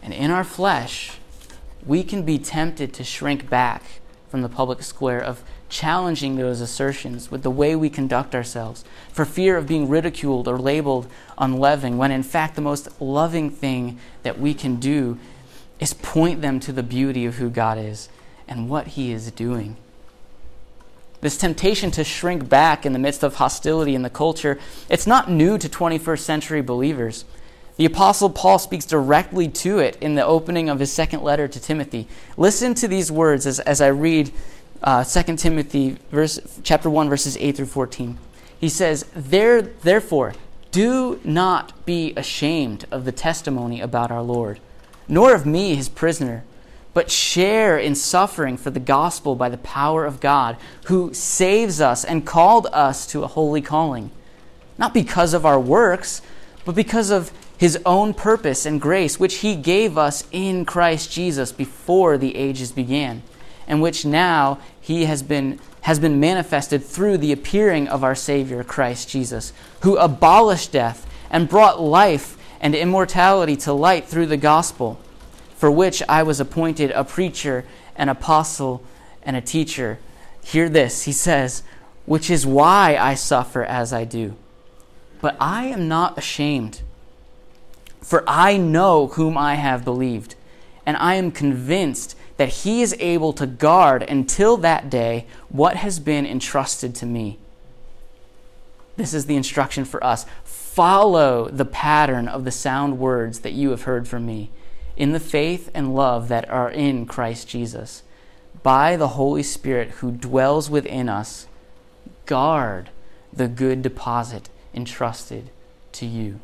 And 0.00 0.14
in 0.14 0.30
our 0.30 0.44
flesh, 0.44 1.18
we 1.84 2.04
can 2.04 2.22
be 2.22 2.38
tempted 2.38 2.94
to 2.94 3.04
shrink 3.04 3.50
back 3.50 3.82
from 4.28 4.42
the 4.42 4.48
public 4.48 4.82
square 4.82 5.20
of 5.20 5.42
challenging 5.68 6.36
those 6.36 6.60
assertions 6.60 7.30
with 7.30 7.42
the 7.42 7.50
way 7.50 7.76
we 7.76 7.90
conduct 7.90 8.34
ourselves 8.34 8.84
for 9.12 9.24
fear 9.24 9.56
of 9.56 9.66
being 9.66 9.88
ridiculed 9.88 10.48
or 10.48 10.58
labeled 10.58 11.06
unloving, 11.36 11.98
when 11.98 12.10
in 12.10 12.22
fact 12.22 12.54
the 12.54 12.62
most 12.62 12.88
loving 13.00 13.50
thing 13.50 13.98
that 14.22 14.38
we 14.38 14.54
can 14.54 14.76
do 14.76 15.18
is 15.78 15.94
point 15.94 16.40
them 16.40 16.58
to 16.60 16.72
the 16.72 16.82
beauty 16.82 17.26
of 17.26 17.36
who 17.36 17.50
God 17.50 17.78
is 17.78 18.08
and 18.46 18.68
what 18.68 18.88
He 18.88 19.12
is 19.12 19.30
doing. 19.30 19.76
This 21.20 21.36
temptation 21.36 21.90
to 21.92 22.04
shrink 22.04 22.48
back 22.48 22.86
in 22.86 22.92
the 22.92 22.98
midst 22.98 23.22
of 23.22 23.36
hostility 23.36 23.94
in 23.94 24.02
the 24.02 24.10
culture, 24.10 24.58
it's 24.88 25.06
not 25.06 25.30
new 25.30 25.58
to 25.58 25.68
21st 25.68 26.20
century 26.20 26.62
believers. 26.62 27.24
The 27.76 27.84
Apostle 27.84 28.30
Paul 28.30 28.58
speaks 28.58 28.84
directly 28.84 29.48
to 29.48 29.78
it 29.78 29.96
in 30.00 30.14
the 30.14 30.24
opening 30.24 30.68
of 30.68 30.80
his 30.80 30.92
second 30.92 31.22
letter 31.22 31.46
to 31.46 31.60
Timothy. 31.60 32.08
Listen 32.36 32.74
to 32.74 32.88
these 32.88 33.10
words 33.10 33.46
as, 33.46 33.60
as 33.60 33.80
I 33.80 33.88
read 33.88 34.32
uh, 34.82 35.04
2 35.04 35.36
Timothy 35.36 35.98
verse, 36.10 36.38
chapter 36.62 36.88
1, 36.88 37.08
verses 37.08 37.36
8 37.38 37.56
through 37.56 37.66
14. 37.66 38.18
He 38.60 38.68
says, 38.68 39.06
there, 39.14 39.62
Therefore, 39.62 40.34
do 40.70 41.20
not 41.24 41.86
be 41.86 42.12
ashamed 42.16 42.86
of 42.90 43.04
the 43.04 43.12
testimony 43.12 43.80
about 43.80 44.10
our 44.10 44.22
Lord, 44.22 44.60
nor 45.08 45.34
of 45.34 45.46
me, 45.46 45.74
his 45.74 45.88
prisoner, 45.88 46.44
but 46.94 47.10
share 47.10 47.78
in 47.78 47.94
suffering 47.94 48.56
for 48.56 48.70
the 48.70 48.80
gospel 48.80 49.34
by 49.34 49.48
the 49.48 49.58
power 49.58 50.04
of 50.04 50.20
God, 50.20 50.56
who 50.86 51.14
saves 51.14 51.80
us 51.80 52.04
and 52.04 52.26
called 52.26 52.66
us 52.72 53.06
to 53.06 53.22
a 53.22 53.28
holy 53.28 53.62
calling. 53.62 54.10
Not 54.76 54.94
because 54.94 55.34
of 55.34 55.46
our 55.46 55.60
works, 55.60 56.22
but 56.64 56.74
because 56.74 57.10
of 57.10 57.32
his 57.56 57.78
own 57.84 58.14
purpose 58.14 58.66
and 58.66 58.80
grace, 58.80 59.18
which 59.18 59.36
he 59.36 59.56
gave 59.56 59.98
us 59.98 60.24
in 60.30 60.64
Christ 60.64 61.10
Jesus 61.10 61.50
before 61.50 62.18
the 62.18 62.36
ages 62.36 62.72
began, 62.72 63.22
and 63.68 63.80
which 63.80 64.04
now 64.04 64.58
he 64.80 65.04
has 65.04 65.22
been, 65.22 65.60
has 65.82 66.00
been 66.00 66.18
manifested 66.18 66.82
through 66.82 67.18
the 67.18 67.30
appearing 67.30 67.86
of 67.86 68.02
our 68.02 68.16
Savior, 68.16 68.64
Christ 68.64 69.08
Jesus, 69.08 69.52
who 69.82 69.96
abolished 69.96 70.72
death 70.72 71.06
and 71.30 71.48
brought 71.48 71.80
life 71.80 72.36
and 72.60 72.74
immortality 72.74 73.54
to 73.54 73.72
light 73.72 74.06
through 74.06 74.26
the 74.26 74.36
gospel, 74.36 74.98
for 75.54 75.70
which 75.70 76.02
I 76.08 76.24
was 76.24 76.40
appointed 76.40 76.90
a 76.90 77.04
preacher, 77.04 77.64
an 77.94 78.08
apostle, 78.08 78.82
and 79.22 79.36
a 79.36 79.40
teacher. 79.40 80.00
Hear 80.42 80.68
this, 80.68 81.04
he 81.04 81.12
says, 81.12 81.62
which 82.06 82.28
is 82.28 82.44
why 82.44 82.96
I 82.98 83.14
suffer 83.14 83.62
as 83.62 83.92
I 83.92 84.02
do. 84.02 84.34
But 85.20 85.36
I 85.38 85.66
am 85.66 85.86
not 85.86 86.18
ashamed 86.18 86.80
for 88.08 88.24
I 88.26 88.56
know 88.56 89.08
whom 89.08 89.36
I 89.36 89.56
have 89.56 89.84
believed, 89.84 90.34
and 90.86 90.96
I 90.96 91.16
am 91.16 91.30
convinced 91.30 92.16
that 92.38 92.48
he 92.48 92.80
is 92.80 92.96
able 92.98 93.32
to 93.34 93.46
guard 93.46 94.02
until 94.04 94.56
that 94.56 94.88
day 94.88 95.26
what 95.50 95.76
has 95.76 96.00
been 96.00 96.24
entrusted 96.24 96.94
to 96.94 97.04
me. 97.04 97.38
This 98.96 99.12
is 99.12 99.26
the 99.26 99.36
instruction 99.36 99.84
for 99.84 100.02
us. 100.02 100.24
Follow 100.44 101.48
the 101.48 101.64
pattern 101.64 102.26
of 102.26 102.44
the 102.44 102.50
sound 102.50 102.98
words 102.98 103.40
that 103.40 103.52
you 103.52 103.70
have 103.70 103.82
heard 103.82 104.08
from 104.08 104.24
me 104.24 104.50
in 104.96 105.12
the 105.12 105.20
faith 105.20 105.70
and 105.74 105.94
love 105.94 106.28
that 106.28 106.48
are 106.48 106.70
in 106.70 107.06
Christ 107.06 107.48
Jesus. 107.48 108.02
By 108.62 108.96
the 108.96 109.08
Holy 109.08 109.42
Spirit 109.42 109.90
who 109.90 110.10
dwells 110.10 110.70
within 110.70 111.08
us, 111.08 111.46
guard 112.26 112.90
the 113.32 113.48
good 113.48 113.82
deposit 113.82 114.48
entrusted 114.74 115.50
to 115.92 116.06
you. 116.06 116.40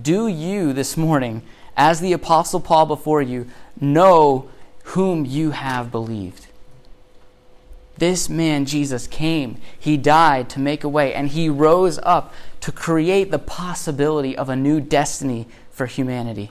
Do 0.00 0.26
you 0.26 0.72
this 0.72 0.96
morning, 0.96 1.42
as 1.76 2.00
the 2.00 2.12
Apostle 2.12 2.60
Paul 2.60 2.86
before 2.86 3.22
you, 3.22 3.48
know 3.80 4.48
whom 4.84 5.24
you 5.24 5.50
have 5.50 5.90
believed? 5.90 6.46
This 7.98 8.28
man, 8.28 8.66
Jesus, 8.66 9.06
came. 9.06 9.58
He 9.78 9.96
died 9.96 10.50
to 10.50 10.60
make 10.60 10.84
a 10.84 10.88
way, 10.88 11.14
and 11.14 11.28
he 11.28 11.48
rose 11.48 11.98
up 12.02 12.32
to 12.60 12.70
create 12.70 13.30
the 13.30 13.38
possibility 13.38 14.36
of 14.36 14.48
a 14.48 14.56
new 14.56 14.80
destiny 14.80 15.46
for 15.70 15.86
humanity. 15.86 16.50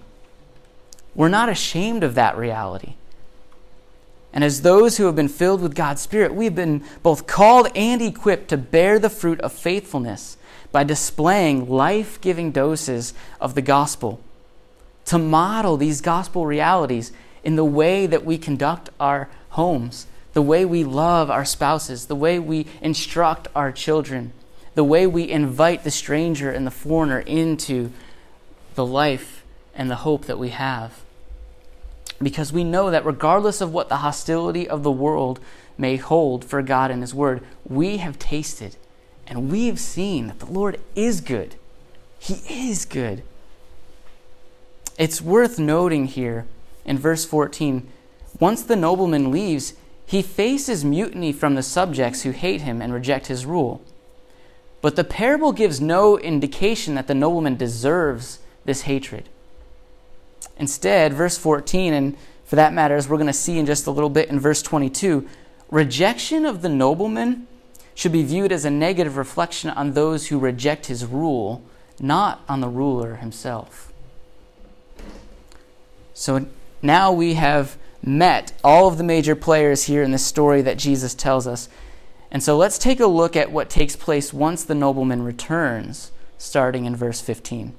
We're 1.13 1.29
not 1.29 1.50
ashamed 1.50 2.03
of 2.03 2.15
that 2.15 2.38
reality. 2.38 2.96
And 4.34 4.44
as 4.44 4.63
those 4.63 4.98
who 4.98 5.05
have 5.05 5.15
been 5.15 5.29
filled 5.29 5.62
with 5.62 5.75
God's 5.75 6.01
Spirit, 6.01 6.36
we've 6.36 6.55
been 6.55 6.84
both 7.01 7.25
called 7.25 7.70
and 7.74 8.01
equipped 8.01 8.50
to 8.50 8.58
bear 8.58 9.00
the 9.00 9.10
fruit 9.10 9.39
of 9.39 9.53
faithfulness 9.53 10.36
by 10.74 10.84
displaying 10.84 11.70
life 11.70 12.20
giving 12.20 12.51
doses 12.51 13.13
of 13.39 13.55
the 13.55 13.62
gospel, 13.62 14.20
to 15.06 15.18
model 15.18 15.78
these 15.78 16.02
gospel 16.02 16.46
realities 16.46 17.12
in 17.44 17.56
the 17.56 17.66
way 17.66 18.08
that 18.08 18.26
we 18.26 18.38
conduct 18.38 18.90
our 19.00 19.30
homes, 19.50 20.08
the 20.34 20.42
way 20.42 20.66
we 20.66 20.84
love 20.84 21.30
our 21.30 21.46
spouses, 21.46 22.08
the 22.08 22.16
way 22.16 22.40
we 22.40 22.66
instruct 22.82 23.48
our 23.56 23.72
children, 23.72 24.34
the 24.74 24.84
way 24.84 25.08
we 25.08 25.30
invite 25.30 25.84
the 25.84 25.92
stranger 25.92 26.52
and 26.52 26.66
the 26.66 26.72
foreigner 26.72 27.20
into 27.20 27.92
the 28.74 28.86
life 28.86 29.44
and 29.74 29.90
the 29.90 29.98
hope 29.98 30.26
that 30.26 30.40
we 30.40 30.50
have. 30.50 31.02
Because 32.22 32.52
we 32.52 32.64
know 32.64 32.92
that 32.92 33.06
regardless 33.06 33.62
of 33.62 33.72
what 33.72 33.90
the 33.90 33.98
hostility 33.98 34.68
of 34.68 34.84
the 34.84 34.92
world 34.92 35.40
may 35.78 35.98
hold 35.98 36.44
for 36.44 36.62
God 36.62 36.92
and 36.92 37.02
His 37.02 37.14
Word, 37.14 37.44
we 37.68 37.98
have 37.98 38.18
tasted 38.18 38.78
and 39.28 39.52
we've 39.52 39.80
seen 39.80 40.28
that 40.28 40.39
the 40.39 40.46
Lord 40.52 40.80
is 40.96 41.22
good. 41.22 41.56
He 42.20 42.70
is 42.70 42.86
good. 42.86 43.24
It's 44.97 45.21
worth 45.21 45.60
noting 45.60 46.05
here 46.05 46.45
in 46.86 46.97
verse 46.97 47.25
14 47.25 47.89
once 48.39 48.63
the 48.63 48.75
nobleman 48.75 49.31
leaves, 49.31 49.73
he 50.05 50.21
faces 50.21 50.84
mutiny 50.84 51.31
from 51.31 51.55
the 51.55 51.63
subjects 51.63 52.23
who 52.23 52.31
hate 52.31 52.62
him 52.62 52.81
and 52.81 52.93
reject 52.93 53.27
his 53.27 53.45
rule. 53.45 53.81
But 54.81 54.95
the 54.95 55.03
parable 55.03 55.51
gives 55.51 55.81
no 55.81 56.19
indication 56.19 56.95
that 56.95 57.08
the 57.08 57.15
nobleman 57.15 57.55
deserves 57.55 58.39
this 58.65 58.81
hatred. 58.81 59.29
Instead, 60.58 61.13
verse 61.13 61.38
14, 61.38 61.93
and 61.93 62.17
for 62.43 62.55
that 62.55 62.73
matter, 62.73 62.95
as 62.95 63.10
we're 63.10 63.17
going 63.17 63.27
to 63.27 63.34
see 63.34 63.58
in 63.58 63.65
just 63.65 63.88
a 63.88 63.91
little 63.91 64.10
bit 64.10 64.29
in 64.29 64.39
verse 64.39 64.62
22, 64.62 65.27
rejection 65.71 66.45
of 66.45 66.62
the 66.62 66.69
nobleman 66.69 67.47
should 67.95 68.12
be 68.12 68.23
viewed 68.23 68.51
as 68.51 68.65
a 68.65 68.69
negative 68.69 69.17
reflection 69.17 69.69
on 69.71 69.93
those 69.93 70.27
who 70.27 70.38
reject 70.38 70.86
his 70.88 71.05
rule, 71.05 71.63
not 71.99 72.41
on 72.47 72.60
the 72.60 72.69
ruler 72.69 73.15
himself. 73.15 73.91
So 76.15 76.47
now 76.82 77.12
we 77.12 77.36
have 77.36 77.78
met 78.01 78.54
all 78.63 78.88
of 78.88 78.97
the 78.97 79.04
major 79.04 79.36
players 79.36 79.84
here 79.84 80.01
in 80.01 80.12
this 80.12 80.25
story 80.25 80.63
that 80.63 80.78
Jesus 80.78 81.13
tells 81.13 81.45
us. 81.45 81.69
And 82.32 82.41
so 82.41 82.58
let's 82.58 82.80
take 82.80 82.99
a 82.99 83.06
look 83.06 83.36
at 83.36 83.51
what 83.51 83.69
takes 83.69 83.95
place 83.95 84.34
once 84.34 84.63
the 84.63 84.73
nobleman 84.73 85.23
returns, 85.23 86.12
starting 86.38 86.86
in 86.86 86.95
verse 86.95 87.21
15. 87.21 87.75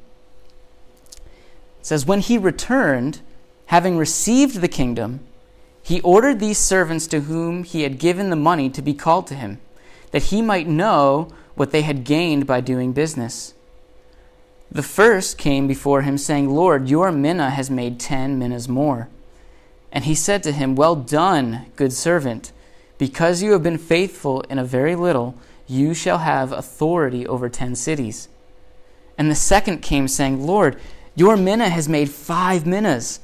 It 1.80 1.86
says, 1.86 2.06
When 2.06 2.20
he 2.20 2.38
returned, 2.38 3.20
having 3.66 3.96
received 3.96 4.60
the 4.60 4.68
kingdom, 4.68 5.20
he 5.82 6.00
ordered 6.02 6.38
these 6.38 6.58
servants 6.58 7.06
to 7.08 7.20
whom 7.22 7.64
he 7.64 7.82
had 7.82 7.98
given 7.98 8.30
the 8.30 8.36
money 8.36 8.68
to 8.70 8.82
be 8.82 8.94
called 8.94 9.26
to 9.28 9.34
him 9.34 9.60
that 10.10 10.24
he 10.24 10.42
might 10.42 10.68
know 10.68 11.28
what 11.54 11.70
they 11.70 11.82
had 11.82 12.04
gained 12.04 12.46
by 12.46 12.60
doing 12.60 12.92
business. 12.92 13.54
The 14.70 14.82
first 14.82 15.38
came 15.38 15.66
before 15.66 16.02
him, 16.02 16.18
saying, 16.18 16.50
Lord, 16.50 16.88
your 16.88 17.12
mina 17.12 17.50
has 17.50 17.70
made 17.70 18.00
ten 18.00 18.38
minas 18.38 18.68
more. 18.68 19.08
And 19.92 20.04
he 20.04 20.14
said 20.14 20.42
to 20.42 20.52
him, 20.52 20.74
Well 20.74 20.96
done, 20.96 21.66
good 21.76 21.92
servant. 21.92 22.52
Because 22.98 23.42
you 23.42 23.52
have 23.52 23.62
been 23.62 23.78
faithful 23.78 24.40
in 24.42 24.58
a 24.58 24.64
very 24.64 24.96
little, 24.96 25.34
you 25.66 25.94
shall 25.94 26.18
have 26.18 26.52
authority 26.52 27.26
over 27.26 27.48
ten 27.48 27.74
cities. 27.74 28.28
And 29.18 29.30
the 29.30 29.34
second 29.34 29.82
came, 29.82 30.08
saying, 30.08 30.46
Lord, 30.46 30.78
your 31.14 31.36
mina 31.36 31.68
has 31.68 31.88
made 31.88 32.10
five 32.10 32.66
minas. 32.66 33.20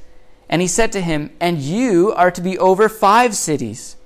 And 0.48 0.62
he 0.62 0.68
said 0.68 0.92
to 0.92 1.00
him, 1.00 1.30
And 1.40 1.58
you 1.58 2.12
are 2.12 2.30
to 2.30 2.40
be 2.40 2.58
over 2.58 2.88
five 2.88 3.34
cities 3.34 3.96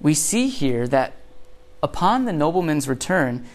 we 0.00 0.14
see 0.14 0.48
here 0.48 0.86
that 0.88 1.14
upon 1.82 2.24
the 2.24 2.32
nobleman's 2.32 2.88
return, 2.88 3.46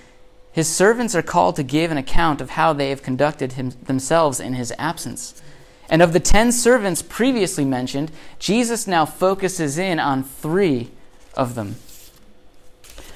his 0.54 0.68
servants 0.68 1.16
are 1.16 1.24
called 1.24 1.56
to 1.56 1.64
give 1.64 1.92
an 1.92 1.98
account 1.98 2.40
of 2.40 2.52
how 2.52 2.74
they 2.74 2.90
have 2.92 3.02
conducted 3.02 3.54
him, 3.54 3.72
themselves 3.72 4.40
in 4.40 4.54
his 4.54 4.72
absence. 4.78 5.42
And 5.90 6.02
of 6.02 6.14
the 6.14 6.20
ten 6.20 6.52
servants 6.52 7.02
previously 7.02 7.66
mentioned, 7.66 8.12
Jesus 8.38 8.86
now 8.86 9.06
focuses 9.06 9.80
in 9.80 10.00
on 10.00 10.24
three 10.24 10.92
of 11.36 11.56
them. 11.56 11.78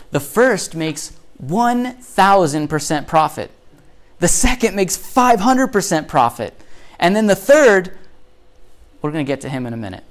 The 0.09 0.19
first 0.19 0.73
makes 0.73 1.15
1,000% 1.43 3.07
profit, 3.07 3.51
the 4.19 4.27
second 4.27 4.75
makes 4.75 4.97
500% 4.97 6.07
profit, 6.07 6.59
and 6.99 7.15
then 7.15 7.27
the 7.27 7.35
third, 7.35 7.95
we're 9.01 9.11
going 9.11 9.23
to 9.23 9.29
get 9.29 9.41
to 9.41 9.49
him 9.49 9.67
in 9.67 9.73
a 9.73 9.77
minute. 9.77 10.03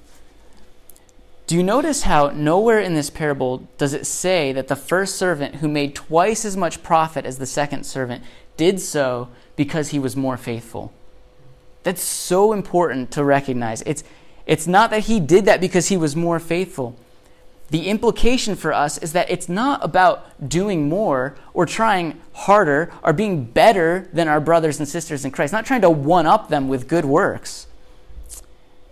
Do 1.46 1.54
you 1.54 1.62
notice 1.62 2.02
how 2.02 2.30
nowhere 2.30 2.80
in 2.80 2.94
this 2.94 3.08
parable 3.08 3.68
does 3.78 3.94
it 3.94 4.04
say 4.04 4.52
that 4.52 4.66
the 4.66 4.74
first 4.74 5.14
servant 5.14 5.56
who 5.56 5.68
made 5.68 5.94
twice 5.94 6.44
as 6.44 6.56
much 6.56 6.82
profit 6.82 7.24
as 7.24 7.38
the 7.38 7.46
second 7.46 7.84
servant 7.84 8.24
did 8.56 8.80
so 8.80 9.28
because 9.54 9.90
he 9.90 10.00
was 10.00 10.16
more 10.16 10.36
faithful? 10.36 10.92
That's 11.84 12.02
so 12.02 12.52
important 12.52 13.12
to 13.12 13.22
recognize. 13.22 13.82
It's, 13.82 14.02
it's 14.44 14.66
not 14.66 14.90
that 14.90 15.04
he 15.04 15.20
did 15.20 15.44
that 15.44 15.60
because 15.60 15.86
he 15.86 15.96
was 15.96 16.16
more 16.16 16.40
faithful. 16.40 16.96
The 17.70 17.88
implication 17.88 18.56
for 18.56 18.72
us 18.72 18.98
is 18.98 19.12
that 19.12 19.30
it's 19.30 19.48
not 19.48 19.84
about 19.84 20.48
doing 20.48 20.88
more 20.88 21.36
or 21.54 21.64
trying 21.64 22.20
harder 22.32 22.92
or 23.04 23.12
being 23.12 23.44
better 23.44 24.08
than 24.12 24.26
our 24.26 24.40
brothers 24.40 24.80
and 24.80 24.88
sisters 24.88 25.24
in 25.24 25.30
Christ, 25.30 25.52
not 25.52 25.64
trying 25.64 25.82
to 25.82 25.90
one 25.90 26.26
up 26.26 26.48
them 26.48 26.66
with 26.66 26.88
good 26.88 27.04
works. 27.04 27.68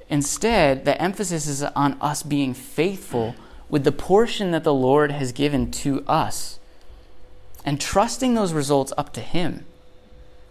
Instead, 0.09 0.85
the 0.85 1.01
emphasis 1.01 1.47
is 1.47 1.63
on 1.63 1.95
us 2.01 2.23
being 2.23 2.55
faithful 2.55 3.35
with 3.69 3.85
the 3.85 3.93
portion 3.93 4.51
that 4.51 4.65
the 4.65 4.75
Lord 4.75 5.11
has 5.11 5.33
given 5.33 5.71
to 5.71 6.05
us 6.07 6.59
and 7.65 7.81
trusting 7.81 8.35
those 8.35 8.53
results 8.53 8.93
up 8.97 9.13
to 9.15 9.21
Him. 9.21 9.65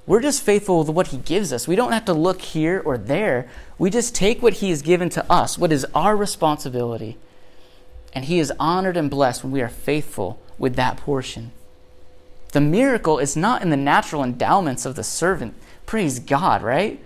We're 0.05 0.21
just 0.21 0.41
faithful 0.41 0.79
with 0.79 0.89
what 0.89 1.07
He 1.07 1.17
gives 1.17 1.53
us. 1.53 1.67
We 1.67 1.75
don't 1.75 1.93
have 1.93 2.05
to 2.05 2.13
look 2.13 2.41
here 2.41 2.81
or 2.83 2.97
there. 2.97 3.47
We 3.77 3.89
just 3.89 4.15
take 4.15 4.41
what 4.41 4.55
He 4.55 4.69
has 4.71 4.81
given 4.81 5.09
to 5.09 5.31
us, 5.31 5.57
what 5.57 5.71
is 5.71 5.85
our 5.93 6.15
responsibility. 6.17 7.17
And 8.13 8.25
He 8.25 8.39
is 8.39 8.51
honored 8.59 8.97
and 8.97 9.09
blessed 9.09 9.43
when 9.43 9.53
we 9.53 9.61
are 9.61 9.69
faithful 9.69 10.39
with 10.57 10.75
that 10.75 10.97
portion. 10.97 11.51
The 12.51 12.61
miracle 12.61 13.17
is 13.17 13.35
not 13.35 13.61
in 13.61 13.69
the 13.69 13.77
natural 13.77 14.23
endowments 14.23 14.85
of 14.85 14.95
the 14.95 15.03
servant. 15.03 15.55
Praise 15.85 16.19
God, 16.19 16.61
right? 16.61 16.99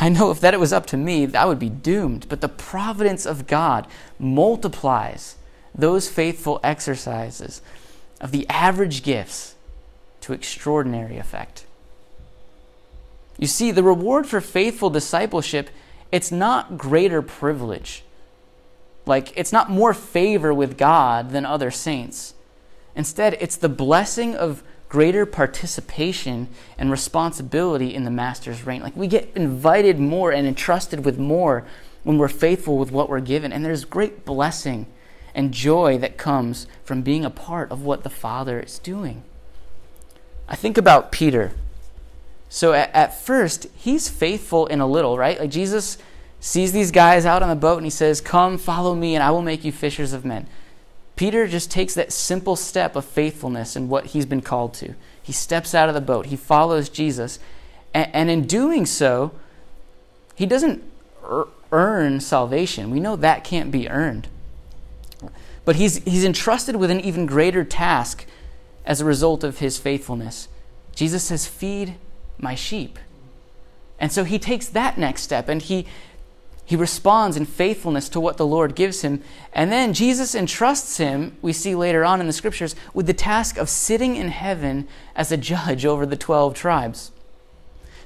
I 0.00 0.08
know 0.08 0.30
if 0.30 0.40
that 0.40 0.58
was 0.60 0.72
up 0.72 0.86
to 0.86 0.96
me, 0.96 1.34
I 1.34 1.46
would 1.46 1.58
be 1.58 1.70
doomed. 1.70 2.28
But 2.28 2.40
the 2.40 2.48
providence 2.48 3.24
of 3.26 3.46
God 3.46 3.86
multiplies 4.18 5.36
those 5.74 6.08
faithful 6.08 6.60
exercises 6.62 7.62
of 8.20 8.30
the 8.30 8.48
average 8.48 9.02
gifts 9.02 9.54
to 10.22 10.32
extraordinary 10.32 11.18
effect. 11.18 11.64
You 13.38 13.46
see, 13.46 13.70
the 13.70 13.82
reward 13.82 14.26
for 14.26 14.40
faithful 14.40 14.90
discipleship, 14.90 15.70
it's 16.10 16.32
not 16.32 16.78
greater 16.78 17.20
privilege. 17.20 18.02
Like, 19.04 19.32
it's 19.36 19.52
not 19.52 19.70
more 19.70 19.94
favor 19.94 20.52
with 20.52 20.78
God 20.78 21.30
than 21.30 21.44
other 21.44 21.70
saints. 21.70 22.34
Instead, 22.94 23.36
it's 23.40 23.56
the 23.56 23.68
blessing 23.68 24.34
of 24.34 24.62
greater 24.96 25.26
participation 25.26 26.48
and 26.78 26.90
responsibility 26.90 27.94
in 27.94 28.04
the 28.04 28.10
master's 28.10 28.64
reign. 28.64 28.80
Like, 28.80 28.96
we 28.96 29.06
get 29.06 29.30
invited 29.36 29.98
more 29.98 30.32
and 30.32 30.46
entrusted 30.46 31.04
with 31.04 31.18
more 31.18 31.66
when 32.02 32.16
we're 32.16 32.28
faithful 32.28 32.78
with 32.78 32.90
what 32.90 33.10
we're 33.10 33.20
given. 33.20 33.52
And 33.52 33.62
there's 33.62 33.84
great 33.84 34.24
blessing 34.24 34.86
and 35.34 35.52
joy 35.52 35.98
that 35.98 36.16
comes 36.16 36.66
from 36.82 37.02
being 37.02 37.26
a 37.26 37.30
part 37.30 37.70
of 37.70 37.82
what 37.82 38.04
the 38.04 38.08
Father 38.08 38.58
is 38.58 38.78
doing. 38.78 39.22
I 40.48 40.56
think 40.56 40.78
about 40.78 41.12
Peter. 41.12 41.52
So 42.48 42.72
at, 42.72 42.90
at, 42.94 43.20
first, 43.20 43.66
he's 43.76 44.08
faithful 44.08 44.64
in 44.64 44.80
a 44.80 44.86
little, 44.86 45.18
right? 45.18 45.38
Like 45.38 45.50
Jesus 45.50 45.98
sees 46.40 46.72
these 46.72 46.90
guys 46.90 47.26
out 47.26 47.42
on 47.42 47.50
the 47.50 47.54
boat 47.54 47.76
and 47.76 47.84
he 47.84 47.90
says, 47.90 48.22
Come, 48.22 48.56
follow 48.56 48.94
me, 48.94 49.14
and 49.14 49.22
I 49.22 49.30
will 49.30 49.42
make 49.42 49.62
you 49.62 49.72
fishers 49.72 50.14
of 50.14 50.24
men. 50.24 50.46
Peter 51.16 51.46
just 51.46 51.70
takes 51.70 51.94
that 51.94 52.12
simple 52.12 52.56
step 52.56 52.94
of 52.94 53.04
faithfulness 53.04 53.74
in 53.74 53.88
what 53.88 54.06
he's 54.06 54.26
been 54.26 54.42
called 54.42 54.74
to. 54.74 54.94
He 55.22 55.32
steps 55.32 55.74
out 55.74 55.88
of 55.88 55.94
the 55.94 56.00
boat, 56.00 56.26
he 56.26 56.36
follows 56.36 56.88
Jesus, 56.88 57.38
and, 57.94 58.08
and 58.14 58.30
in 58.30 58.46
doing 58.46 58.86
so, 58.86 59.32
he 60.34 60.46
doesn't 60.46 60.84
earn 61.72 62.20
salvation. 62.20 62.90
We 62.90 63.00
know 63.00 63.16
that 63.16 63.42
can't 63.42 63.70
be 63.70 63.88
earned. 63.88 64.28
But 65.64 65.76
he's, 65.76 65.96
he's 66.04 66.24
entrusted 66.24 66.76
with 66.76 66.90
an 66.90 67.00
even 67.00 67.26
greater 67.26 67.64
task 67.64 68.26
as 68.84 69.00
a 69.00 69.04
result 69.04 69.42
of 69.42 69.58
his 69.58 69.78
faithfulness. 69.78 70.48
Jesus 70.94 71.24
says, 71.24 71.46
Feed 71.46 71.96
my 72.38 72.54
sheep. 72.54 72.98
And 73.98 74.12
so 74.12 74.24
he 74.24 74.38
takes 74.38 74.68
that 74.68 74.98
next 74.98 75.22
step 75.22 75.48
and 75.48 75.60
he, 75.60 75.86
he 76.66 76.74
responds 76.74 77.36
in 77.36 77.46
faithfulness 77.46 78.08
to 78.08 78.20
what 78.20 78.36
the 78.36 78.46
Lord 78.46 78.74
gives 78.74 79.02
him. 79.02 79.22
And 79.52 79.70
then 79.70 79.94
Jesus 79.94 80.34
entrusts 80.34 80.96
him, 80.96 81.36
we 81.40 81.52
see 81.52 81.76
later 81.76 82.04
on 82.04 82.20
in 82.20 82.26
the 82.26 82.32
scriptures, 82.32 82.74
with 82.92 83.06
the 83.06 83.14
task 83.14 83.56
of 83.56 83.68
sitting 83.68 84.16
in 84.16 84.28
heaven 84.28 84.88
as 85.14 85.30
a 85.30 85.36
judge 85.36 85.86
over 85.86 86.04
the 86.04 86.16
12 86.16 86.54
tribes. 86.54 87.12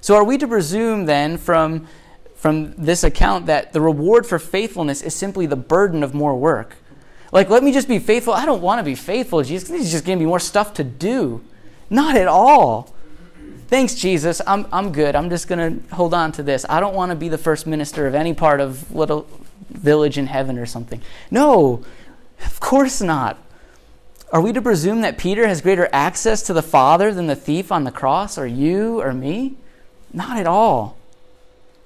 So 0.03 0.15
are 0.15 0.25
we 0.25 0.37
to 0.37 0.47
presume 0.47 1.07
then 1.07 1.39
from, 1.39 1.89
from 2.35 2.75
this 2.77 3.03
account 3.03 3.47
that 3.47 3.73
the 3.73 3.81
reward 3.81 4.27
for 4.27 4.39
faithfulness 4.39 5.01
is 5.01 5.15
simply 5.15 5.47
the 5.47 5.57
burden 5.57 6.03
of 6.03 6.13
more 6.13 6.37
work? 6.37 6.77
Like, 7.33 7.49
let 7.49 7.63
me 7.63 7.73
just 7.73 7.89
be 7.89 7.99
faithful. 7.99 8.35
I 8.35 8.45
don't 8.45 8.61
want 8.61 8.79
to 8.81 8.85
be 8.85 8.95
faithful, 8.95 9.43
Jesus. 9.43 9.71
He's 9.71 9.91
just 9.91 10.05
giving 10.05 10.19
me 10.19 10.27
more 10.27 10.41
stuff 10.41 10.75
to 10.75 10.85
do. 10.85 11.43
Not 11.89 12.15
at 12.15 12.29
all. 12.29 12.95
Thanks, 13.71 13.95
Jesus. 13.95 14.43
I'm, 14.49 14.67
I'm 14.73 14.91
good. 14.91 15.15
I'm 15.15 15.31
just 15.31 15.47
going 15.47 15.81
to 15.81 15.95
hold 15.95 16.13
on 16.13 16.33
to 16.33 16.43
this. 16.43 16.67
I 16.69 16.81
don't 16.81 16.93
want 16.93 17.11
to 17.11 17.17
be 17.17 17.29
the 17.29 17.39
first 17.39 17.69
minister 17.69 18.09
of 18.09 18.17
any 18.17 18.35
part 18.35 18.61
of 18.61 18.93
little 18.93 19.29
village 19.69 20.19
in 20.19 20.27
heaven 20.27 20.59
or 20.59 20.67
something. 20.67 21.01
No, 21.31 21.85
of 22.45 22.59
course 22.59 23.01
not. 23.01 23.39
Are 24.33 24.41
we 24.41 24.53
to 24.53 24.61
presume 24.61 25.03
that 25.03 25.19
Peter 25.19 25.47
has 25.47 25.61
greater 25.61 25.89
access 25.93 26.43
to 26.43 26.53
the 26.53 26.65
Father 26.65 27.15
than 27.15 27.29
the 27.29 27.37
thief 27.37 27.71
on 27.71 27.85
the 27.85 27.93
cross, 27.93 28.37
or 28.37 28.45
you, 28.45 29.01
or 29.01 29.13
me? 29.13 29.55
Not 30.13 30.37
at 30.37 30.49
all. 30.49 30.97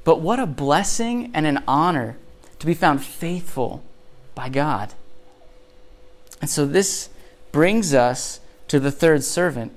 But 0.04 0.22
what 0.22 0.40
a 0.40 0.46
blessing 0.46 1.30
and 1.34 1.46
an 1.46 1.62
honor 1.68 2.16
to 2.60 2.66
be 2.66 2.72
found 2.72 3.04
faithful 3.04 3.82
by 4.34 4.48
God. 4.48 4.94
And 6.40 6.48
so 6.48 6.64
this 6.64 7.10
brings 7.52 7.92
us 7.92 8.40
to 8.68 8.80
the 8.80 8.90
third 8.90 9.22
servant. 9.22 9.72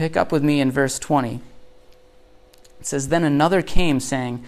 Pick 0.00 0.16
up 0.16 0.32
with 0.32 0.42
me 0.42 0.62
in 0.62 0.70
verse 0.70 0.98
20. 0.98 1.42
It 2.80 2.86
says, 2.86 3.08
Then 3.08 3.22
another 3.22 3.60
came, 3.60 4.00
saying, 4.00 4.42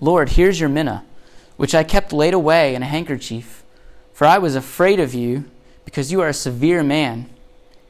Lord, 0.00 0.30
here's 0.30 0.58
your 0.58 0.70
mina, 0.70 1.04
which 1.58 1.74
I 1.74 1.84
kept 1.84 2.10
laid 2.10 2.32
away 2.32 2.74
in 2.74 2.82
a 2.82 2.86
handkerchief. 2.86 3.62
For 4.14 4.26
I 4.26 4.38
was 4.38 4.56
afraid 4.56 4.98
of 4.98 5.12
you, 5.12 5.44
because 5.84 6.10
you 6.10 6.22
are 6.22 6.28
a 6.28 6.32
severe 6.32 6.82
man. 6.82 7.28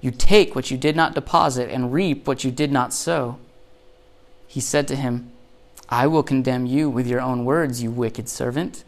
You 0.01 0.11
take 0.11 0.57
what 0.57 0.73
you 0.73 0.77
did 0.77 0.97
not 0.97 1.15
deposit, 1.15 1.71
and 1.71 1.93
reap 1.93 2.27
what 2.27 2.43
you 2.43 2.51
did 2.51 2.73
not 2.73 2.93
sow. 2.93 3.39
He 4.49 4.61
said 4.61 4.89
to 4.89 4.97
him, 4.97 5.31
I 5.89 6.09
will 6.09 6.25
condemn 6.25 6.67
you 6.67 6.91
with 6.91 7.07
your 7.07 7.21
own 7.21 7.45
words, 7.45 7.81
you 7.81 7.93
wicked 7.93 8.29
servant. 8.29 8.83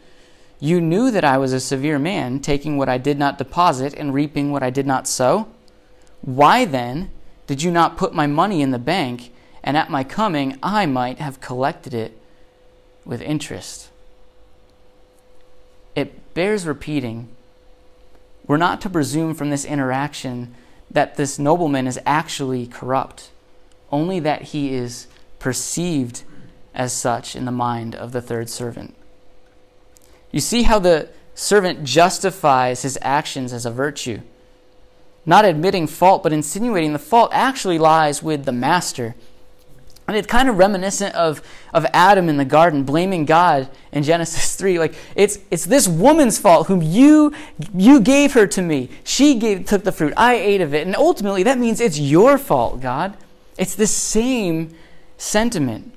You 0.59 0.81
knew 0.81 1.11
that 1.11 1.23
I 1.23 1.37
was 1.37 1.53
a 1.53 1.61
severe 1.61 1.97
man, 1.97 2.41
taking 2.41 2.77
what 2.77 2.89
I 2.89 2.97
did 2.97 3.17
not 3.17 3.37
deposit 3.37 3.93
and 3.93 4.13
reaping 4.13 4.51
what 4.51 4.63
I 4.63 4.69
did 4.69 4.85
not 4.85 5.07
sow. 5.07 5.47
Why 6.19 6.65
then 6.65 7.09
did 7.47 7.63
you 7.63 7.71
not 7.71 7.97
put 7.97 8.13
my 8.13 8.27
money 8.27 8.61
in 8.61 8.71
the 8.71 8.79
bank, 8.79 9.31
and 9.63 9.75
at 9.75 9.89
my 9.89 10.03
coming 10.03 10.59
I 10.61 10.85
might 10.85 11.19
have 11.19 11.41
collected 11.41 11.93
it 11.93 12.17
with 13.05 13.21
interest? 13.21 13.89
It 15.95 16.33
bears 16.33 16.67
repeating. 16.67 17.29
We're 18.45 18.57
not 18.57 18.81
to 18.81 18.89
presume 18.89 19.33
from 19.33 19.49
this 19.49 19.65
interaction 19.65 20.53
that 20.91 21.15
this 21.15 21.39
nobleman 21.39 21.87
is 21.87 21.99
actually 22.05 22.67
corrupt, 22.67 23.29
only 23.91 24.19
that 24.19 24.41
he 24.43 24.73
is 24.73 25.07
perceived 25.39 26.23
as 26.73 26.93
such 26.93 27.35
in 27.35 27.45
the 27.45 27.51
mind 27.51 27.95
of 27.95 28.11
the 28.11 28.21
third 28.21 28.49
servant. 28.49 28.95
You 30.31 30.39
see 30.39 30.63
how 30.63 30.79
the 30.79 31.09
servant 31.33 31.83
justifies 31.83 32.83
his 32.83 32.97
actions 33.01 33.53
as 33.53 33.65
a 33.65 33.71
virtue. 33.71 34.21
Not 35.27 35.43
admitting 35.43 35.87
fault, 35.87 36.23
but 36.23 36.31
insinuating 36.31 36.93
the 36.93 36.99
fault 36.99 37.31
actually 37.33 37.77
lies 37.77 38.23
with 38.23 38.45
the 38.45 38.53
master. 38.53 39.13
And 40.07 40.15
it's 40.15 40.25
kind 40.25 40.47
of 40.47 40.57
reminiscent 40.57 41.13
of, 41.15 41.41
of 41.73 41.85
Adam 41.91 42.29
in 42.29 42.37
the 42.37 42.45
garden 42.45 42.83
blaming 42.83 43.25
God 43.25 43.69
in 43.91 44.03
Genesis 44.03 44.55
3. 44.55 44.79
Like, 44.79 44.95
it's, 45.15 45.39
it's 45.51 45.65
this 45.65 45.85
woman's 45.85 46.39
fault 46.39 46.67
whom 46.67 46.81
you, 46.81 47.33
you 47.75 47.99
gave 47.99 48.31
her 48.33 48.47
to 48.47 48.61
me. 48.61 48.89
She 49.03 49.35
gave, 49.35 49.65
took 49.65 49.83
the 49.83 49.91
fruit. 49.91 50.13
I 50.15 50.35
ate 50.35 50.61
of 50.61 50.73
it. 50.73 50.87
And 50.87 50.95
ultimately, 50.95 51.43
that 51.43 51.57
means 51.57 51.81
it's 51.81 51.99
your 51.99 52.37
fault, 52.37 52.79
God. 52.79 53.17
It's 53.57 53.75
the 53.75 53.85
same 53.85 54.73
sentiment. 55.17 55.91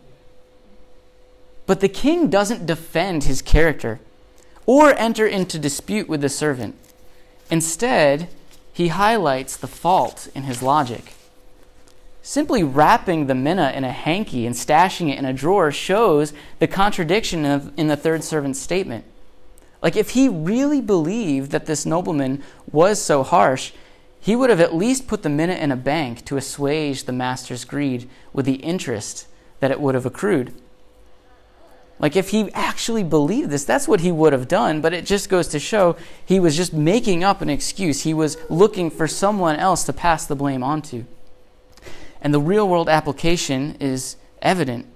But 1.66 1.78
the 1.78 1.88
king 1.88 2.28
doesn't 2.28 2.66
defend 2.66 3.24
his 3.24 3.40
character 3.40 4.00
or 4.66 4.92
enter 4.98 5.24
into 5.24 5.56
dispute 5.56 6.08
with 6.08 6.20
the 6.20 6.28
servant. 6.28 6.74
Instead, 7.48 8.28
he 8.80 8.88
highlights 8.88 9.58
the 9.58 9.66
fault 9.66 10.28
in 10.34 10.44
his 10.44 10.62
logic. 10.62 11.12
Simply 12.22 12.62
wrapping 12.62 13.26
the 13.26 13.34
mina 13.34 13.72
in 13.76 13.84
a 13.84 13.92
hanky 13.92 14.46
and 14.46 14.54
stashing 14.54 15.12
it 15.12 15.18
in 15.18 15.26
a 15.26 15.34
drawer 15.34 15.70
shows 15.70 16.32
the 16.60 16.66
contradiction 16.66 17.44
in 17.76 17.88
the 17.88 17.96
third 17.96 18.24
servant's 18.24 18.58
statement. 18.58 19.04
Like, 19.82 19.96
if 19.96 20.10
he 20.10 20.30
really 20.30 20.80
believed 20.80 21.50
that 21.50 21.66
this 21.66 21.84
nobleman 21.84 22.42
was 22.72 23.02
so 23.02 23.22
harsh, 23.22 23.72
he 24.18 24.34
would 24.34 24.48
have 24.48 24.62
at 24.62 24.74
least 24.74 25.06
put 25.06 25.22
the 25.22 25.28
mina 25.28 25.52
in 25.52 25.70
a 25.70 25.76
bank 25.76 26.24
to 26.24 26.38
assuage 26.38 27.04
the 27.04 27.12
master's 27.12 27.66
greed 27.66 28.08
with 28.32 28.46
the 28.46 28.62
interest 28.62 29.26
that 29.58 29.70
it 29.70 29.80
would 29.82 29.94
have 29.94 30.06
accrued. 30.06 30.54
Like, 32.00 32.16
if 32.16 32.30
he 32.30 32.50
actually 32.54 33.04
believed 33.04 33.50
this, 33.50 33.64
that's 33.64 33.86
what 33.86 34.00
he 34.00 34.10
would 34.10 34.32
have 34.32 34.48
done, 34.48 34.80
but 34.80 34.94
it 34.94 35.04
just 35.04 35.28
goes 35.28 35.46
to 35.48 35.58
show 35.58 35.96
he 36.24 36.40
was 36.40 36.56
just 36.56 36.72
making 36.72 37.22
up 37.22 37.42
an 37.42 37.50
excuse. 37.50 38.02
He 38.02 38.14
was 38.14 38.38
looking 38.48 38.90
for 38.90 39.06
someone 39.06 39.56
else 39.56 39.84
to 39.84 39.92
pass 39.92 40.24
the 40.24 40.34
blame 40.34 40.62
onto. 40.62 41.04
And 42.22 42.32
the 42.32 42.40
real 42.40 42.66
world 42.66 42.88
application 42.88 43.76
is 43.80 44.16
evident. 44.40 44.86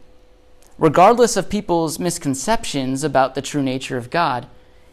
Regardless 0.78 1.36
of 1.36 1.50
people's 1.50 1.98
misconceptions 1.98 3.04
about 3.04 3.34
the 3.34 3.42
true 3.42 3.62
nature 3.62 3.98
of 3.98 4.08
God, 4.10 4.46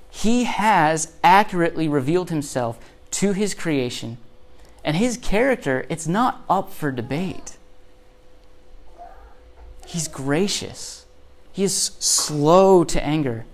he 0.09 0.43
has 0.43 1.13
accurately 1.23 1.87
revealed 1.87 2.29
himself 2.29 2.77
to 3.11 3.31
his 3.31 3.53
creation. 3.53 4.17
And 4.83 4.97
his 4.97 5.15
character, 5.15 5.85
it's 5.87 6.07
not 6.07 6.43
up 6.49 6.73
for 6.73 6.91
debate. 6.91 7.55
He's 9.85 10.09
gracious. 10.09 11.00
He 11.51 11.63
is 11.63 11.75
slow 11.99 12.83
to 12.83 13.03
anger. 13.03 13.45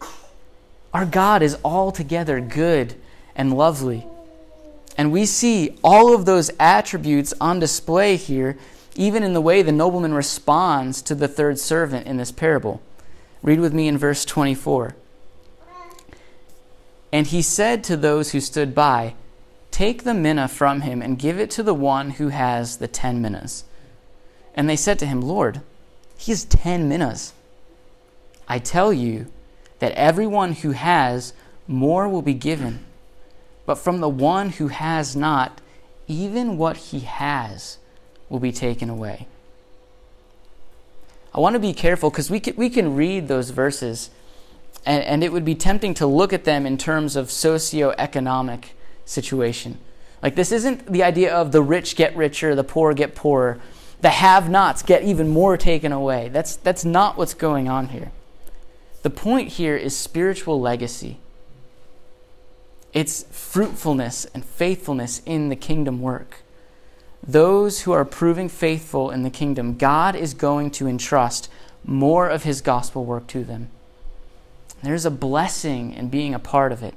Our 0.93 1.05
God 1.05 1.41
is 1.41 1.57
altogether 1.63 2.39
good 2.39 2.95
and 3.35 3.57
lovely. 3.57 4.05
And 4.97 5.11
we 5.11 5.25
see 5.25 5.77
all 5.83 6.13
of 6.15 6.25
those 6.25 6.51
attributes 6.59 7.33
on 7.39 7.59
display 7.59 8.15
here, 8.15 8.57
even 8.95 9.23
in 9.23 9.33
the 9.33 9.41
way 9.41 9.61
the 9.61 9.71
nobleman 9.71 10.13
responds 10.13 11.01
to 11.03 11.13
the 11.13 11.27
third 11.27 11.59
servant 11.59 12.07
in 12.07 12.17
this 12.17 12.31
parable. 12.31 12.81
Read 13.43 13.59
with 13.59 13.73
me 13.73 13.87
in 13.87 13.97
verse 13.97 14.25
24. 14.25 14.95
And 17.11 17.27
he 17.27 17.41
said 17.41 17.83
to 17.85 17.95
those 17.95 18.31
who 18.31 18.39
stood 18.39 18.73
by, 18.73 19.13
Take 19.71 20.03
the 20.03 20.13
mina 20.13 20.47
from 20.47 20.81
him 20.81 21.01
and 21.01 21.19
give 21.19 21.39
it 21.39 21.51
to 21.51 21.63
the 21.63 21.73
one 21.73 22.11
who 22.11 22.29
has 22.29 22.77
the 22.77 22.87
ten 22.87 23.21
minas. 23.21 23.63
And 24.55 24.67
they 24.67 24.75
said 24.75 24.97
to 24.99 25.05
him, 25.05 25.21
Lord, 25.21 25.61
he 26.17 26.31
has 26.31 26.43
ten 26.43 26.89
minas. 26.89 27.33
I 28.47 28.59
tell 28.59 28.93
you 28.93 29.27
that 29.79 29.91
everyone 29.93 30.53
who 30.53 30.71
has, 30.71 31.33
more 31.67 32.07
will 32.07 32.21
be 32.21 32.33
given. 32.33 32.85
But 33.65 33.75
from 33.75 33.99
the 33.99 34.09
one 34.09 34.51
who 34.51 34.69
has 34.69 35.15
not, 35.15 35.61
even 36.07 36.57
what 36.57 36.77
he 36.77 37.01
has 37.01 37.77
will 38.29 38.39
be 38.39 38.51
taken 38.51 38.89
away. 38.89 39.27
I 41.33 41.39
want 41.39 41.53
to 41.53 41.59
be 41.59 41.73
careful 41.73 42.09
because 42.09 42.31
we 42.31 42.39
can, 42.39 42.55
we 42.55 42.69
can 42.69 42.95
read 42.95 43.27
those 43.27 43.49
verses 43.51 44.09
and, 44.85 45.03
and 45.03 45.23
it 45.23 45.31
would 45.31 45.45
be 45.45 45.55
tempting 45.55 45.93
to 45.95 46.07
look 46.07 46.33
at 46.33 46.45
them 46.45 46.65
in 46.65 46.77
terms 46.77 47.15
of 47.15 47.27
socioeconomic 47.27 48.65
situation. 49.05 49.77
Like, 50.23 50.35
this 50.35 50.51
isn't 50.51 50.91
the 50.91 51.03
idea 51.03 51.33
of 51.33 51.51
the 51.51 51.61
rich 51.61 51.95
get 51.95 52.15
richer, 52.15 52.55
the 52.55 52.63
poor 52.63 52.93
get 52.93 53.13
poorer, 53.13 53.59
the 54.01 54.09
have 54.09 54.49
nots 54.49 54.81
get 54.81 55.03
even 55.03 55.27
more 55.27 55.57
taken 55.57 55.91
away. 55.91 56.29
That's, 56.29 56.55
that's 56.55 56.85
not 56.85 57.17
what's 57.17 57.33
going 57.33 57.67
on 57.67 57.89
here. 57.89 58.11
The 59.03 59.09
point 59.09 59.49
here 59.49 59.75
is 59.75 59.95
spiritual 59.95 60.59
legacy. 60.59 61.17
It's 62.93 63.25
fruitfulness 63.29 64.25
and 64.33 64.43
faithfulness 64.43 65.21
in 65.25 65.49
the 65.49 65.55
kingdom 65.55 66.01
work. 66.01 66.37
Those 67.25 67.81
who 67.81 67.91
are 67.91 68.05
proving 68.05 68.49
faithful 68.49 69.11
in 69.11 69.23
the 69.23 69.29
kingdom, 69.29 69.77
God 69.77 70.15
is 70.15 70.33
going 70.33 70.71
to 70.71 70.87
entrust 70.87 71.49
more 71.83 72.27
of 72.27 72.43
his 72.43 72.61
gospel 72.61 73.05
work 73.05 73.27
to 73.27 73.43
them. 73.43 73.69
There's 74.81 75.05
a 75.05 75.11
blessing 75.11 75.93
in 75.93 76.09
being 76.09 76.33
a 76.33 76.39
part 76.39 76.71
of 76.71 76.83
it, 76.83 76.93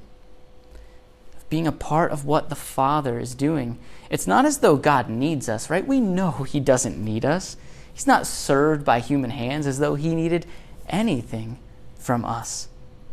of 1.35 1.49
being 1.49 1.67
a 1.67 1.71
part 1.71 2.11
of 2.11 2.25
what 2.25 2.49
the 2.49 2.55
Father 2.55 3.19
is 3.19 3.35
doing. 3.35 3.77
It's 4.09 4.27
not 4.27 4.45
as 4.45 4.59
though 4.59 4.77
God 4.77 5.09
needs 5.09 5.49
us, 5.49 5.69
right? 5.69 5.85
We 5.85 5.99
know 5.99 6.31
He 6.43 6.59
doesn't 6.59 7.03
need 7.03 7.25
us. 7.25 7.57
He's 7.93 8.07
not 8.07 8.27
served 8.27 8.85
by 8.85 8.99
human 8.99 9.31
hands 9.31 9.67
as 9.67 9.79
though 9.79 9.95
He 9.95 10.15
needed 10.15 10.45
anything 10.87 11.57
from 12.01 12.25
us. 12.25 12.67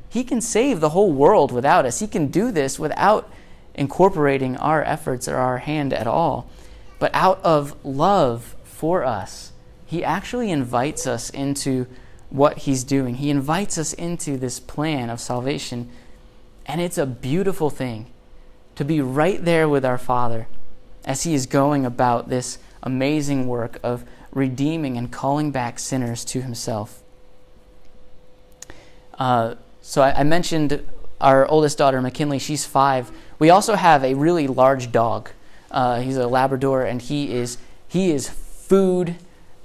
He 0.09 0.25
can 0.25 0.41
save 0.41 0.81
the 0.81 0.91
whole 0.91 1.13
world 1.13 1.53
without 1.53 1.85
us. 1.85 2.01
He 2.01 2.07
can 2.07 2.29
do 2.29 2.51
this 2.51 2.79
without 2.79 3.31
incorporating 3.75 4.57
our 4.57 4.83
efforts 4.83 5.29
or 5.29 5.37
our 5.37 5.59
hand 5.59 5.93
at 5.93 6.07
all. 6.07 6.51
But 6.99 7.15
out 7.15 7.41
of 7.45 7.77
love 7.85 8.57
for 8.65 9.05
us, 9.05 9.53
He 9.87 10.03
actually 10.03 10.51
invites 10.51 11.07
us 11.07 11.31
into 11.31 11.87
what 12.31 12.59
He's 12.59 12.85
doing. 12.85 13.17
He 13.17 13.31
invites 13.31 13.79
us 13.79 13.93
into 13.93 14.37
this 14.37 14.59
plan 14.61 15.11
of 15.11 15.21
salvation. 15.21 15.91
And 16.67 16.81
it's 16.81 16.99
a 16.99 17.07
beautiful 17.07 17.71
thing 17.71 18.07
to 18.75 18.85
be 18.85 19.01
right 19.01 19.45
there 19.45 19.69
with 19.69 19.85
our 19.85 19.99
Father 19.99 20.49
as 21.05 21.23
He 21.23 21.35
is 21.35 21.47
going 21.47 21.87
about 21.87 22.29
this 22.29 22.59
amazing 22.83 23.47
work 23.47 23.79
of 23.83 24.05
redeeming 24.33 24.97
and 24.97 25.11
calling 25.11 25.51
back 25.51 25.79
sinners 25.79 26.25
to 26.27 26.43
Himself. 26.43 27.03
Uh, 29.19 29.57
so 29.83 30.03
I, 30.03 30.21
I 30.21 30.23
mentioned 30.23 30.83
our 31.21 31.47
oldest 31.47 31.79
daughter, 31.79 32.01
McKinley. 32.01 32.39
She's 32.39 32.65
five. 32.65 33.11
We 33.39 33.51
also 33.51 33.75
have 33.75 34.05
a 34.05 34.15
really 34.15 34.47
large 34.47 34.93
dog. 34.93 35.31
Uh, 35.71 36.01
he's 36.01 36.17
a 36.17 36.27
Labrador, 36.27 36.85
and 36.85 37.03
he 37.03 37.33
is 37.33 37.59
he 37.89 38.11
is 38.11 38.29
food 38.29 39.17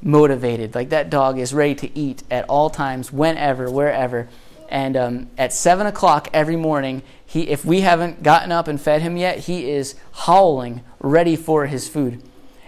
motivated. 0.02 0.76
Like 0.76 0.90
that 0.90 1.10
dog 1.10 1.40
is 1.40 1.54
ready 1.54 1.76
to 1.76 1.98
eat 1.98 2.24
at 2.30 2.46
all 2.50 2.70
times, 2.70 3.12
whenever, 3.12 3.70
wherever. 3.72 4.28
And 4.70 4.98
um, 4.98 5.30
at 5.38 5.54
seven 5.54 5.86
o'clock 5.88 6.30
every 6.34 6.56
morning, 6.56 7.04
he 7.26 7.48
if 7.48 7.64
we 7.64 7.82
haven't 7.82 8.24
gotten 8.24 8.52
up 8.52 8.68
and 8.68 8.82
fed 8.82 9.02
him 9.02 9.18
yet, 9.18 9.40
he 9.40 9.70
is 9.70 9.96
howling, 10.14 10.82
ready 11.00 11.36
for 11.36 11.68
his 11.68 11.88
food. 11.88 12.22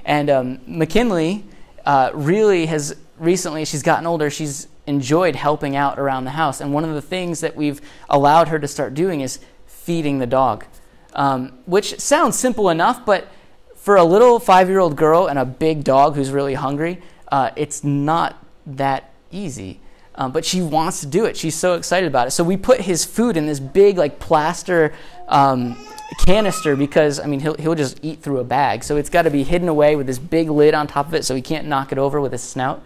And 0.05 0.29
um, 0.29 0.59
McKinley 0.67 1.43
uh, 1.85 2.11
really 2.13 2.67
has 2.67 2.95
recently. 3.17 3.65
She's 3.65 3.83
gotten 3.83 4.05
older. 4.05 4.29
She's 4.29 4.67
enjoyed 4.87 5.35
helping 5.35 5.75
out 5.75 5.97
around 5.99 6.25
the 6.25 6.31
house. 6.31 6.61
And 6.61 6.73
one 6.73 6.83
of 6.83 6.93
the 6.93 7.01
things 7.01 7.41
that 7.41 7.55
we've 7.55 7.81
allowed 8.09 8.47
her 8.49 8.59
to 8.59 8.67
start 8.67 8.93
doing 8.93 9.21
is 9.21 9.39
feeding 9.65 10.19
the 10.19 10.27
dog, 10.27 10.65
um, 11.13 11.57
which 11.65 11.99
sounds 11.99 12.37
simple 12.37 12.69
enough, 12.69 13.05
but 13.05 13.27
for 13.75 13.95
a 13.95 14.03
little 14.03 14.39
five 14.39 14.67
year 14.69 14.79
old 14.79 14.95
girl 14.95 15.27
and 15.27 15.37
a 15.37 15.45
big 15.45 15.83
dog 15.83 16.15
who's 16.15 16.31
really 16.31 16.55
hungry, 16.55 17.01
uh, 17.31 17.51
it's 17.55 17.83
not 17.83 18.43
that 18.65 19.13
easy. 19.31 19.79
Um, 20.15 20.31
but 20.31 20.45
she 20.45 20.61
wants 20.61 21.01
to 21.01 21.07
do 21.07 21.25
it. 21.25 21.35
She's 21.35 21.55
so 21.55 21.73
excited 21.73 22.07
about 22.07 22.27
it. 22.27 22.31
So 22.31 22.43
we 22.43 22.55
put 22.55 22.81
his 22.81 23.03
food 23.03 23.35
in 23.35 23.47
this 23.47 23.59
big, 23.59 23.97
like, 23.97 24.17
plaster 24.17 24.93
um, 25.27 25.77
canister 26.25 26.77
because, 26.77 27.19
I 27.19 27.25
mean, 27.25 27.41
he'll, 27.41 27.55
he'll 27.55 27.75
just 27.75 27.99
eat 28.01 28.21
through 28.21 28.39
a 28.39 28.43
bag. 28.43 28.83
So 28.85 28.95
it's 28.95 29.09
got 29.09 29.23
to 29.23 29.29
be 29.29 29.43
hidden 29.43 29.67
away 29.67 29.97
with 29.97 30.07
this 30.07 30.17
big 30.17 30.49
lid 30.49 30.73
on 30.73 30.87
top 30.87 31.07
of 31.07 31.13
it 31.13 31.25
so 31.25 31.35
he 31.35 31.41
can't 31.41 31.67
knock 31.67 31.91
it 31.91 31.97
over 31.97 32.21
with 32.21 32.31
his 32.31 32.41
snout. 32.41 32.81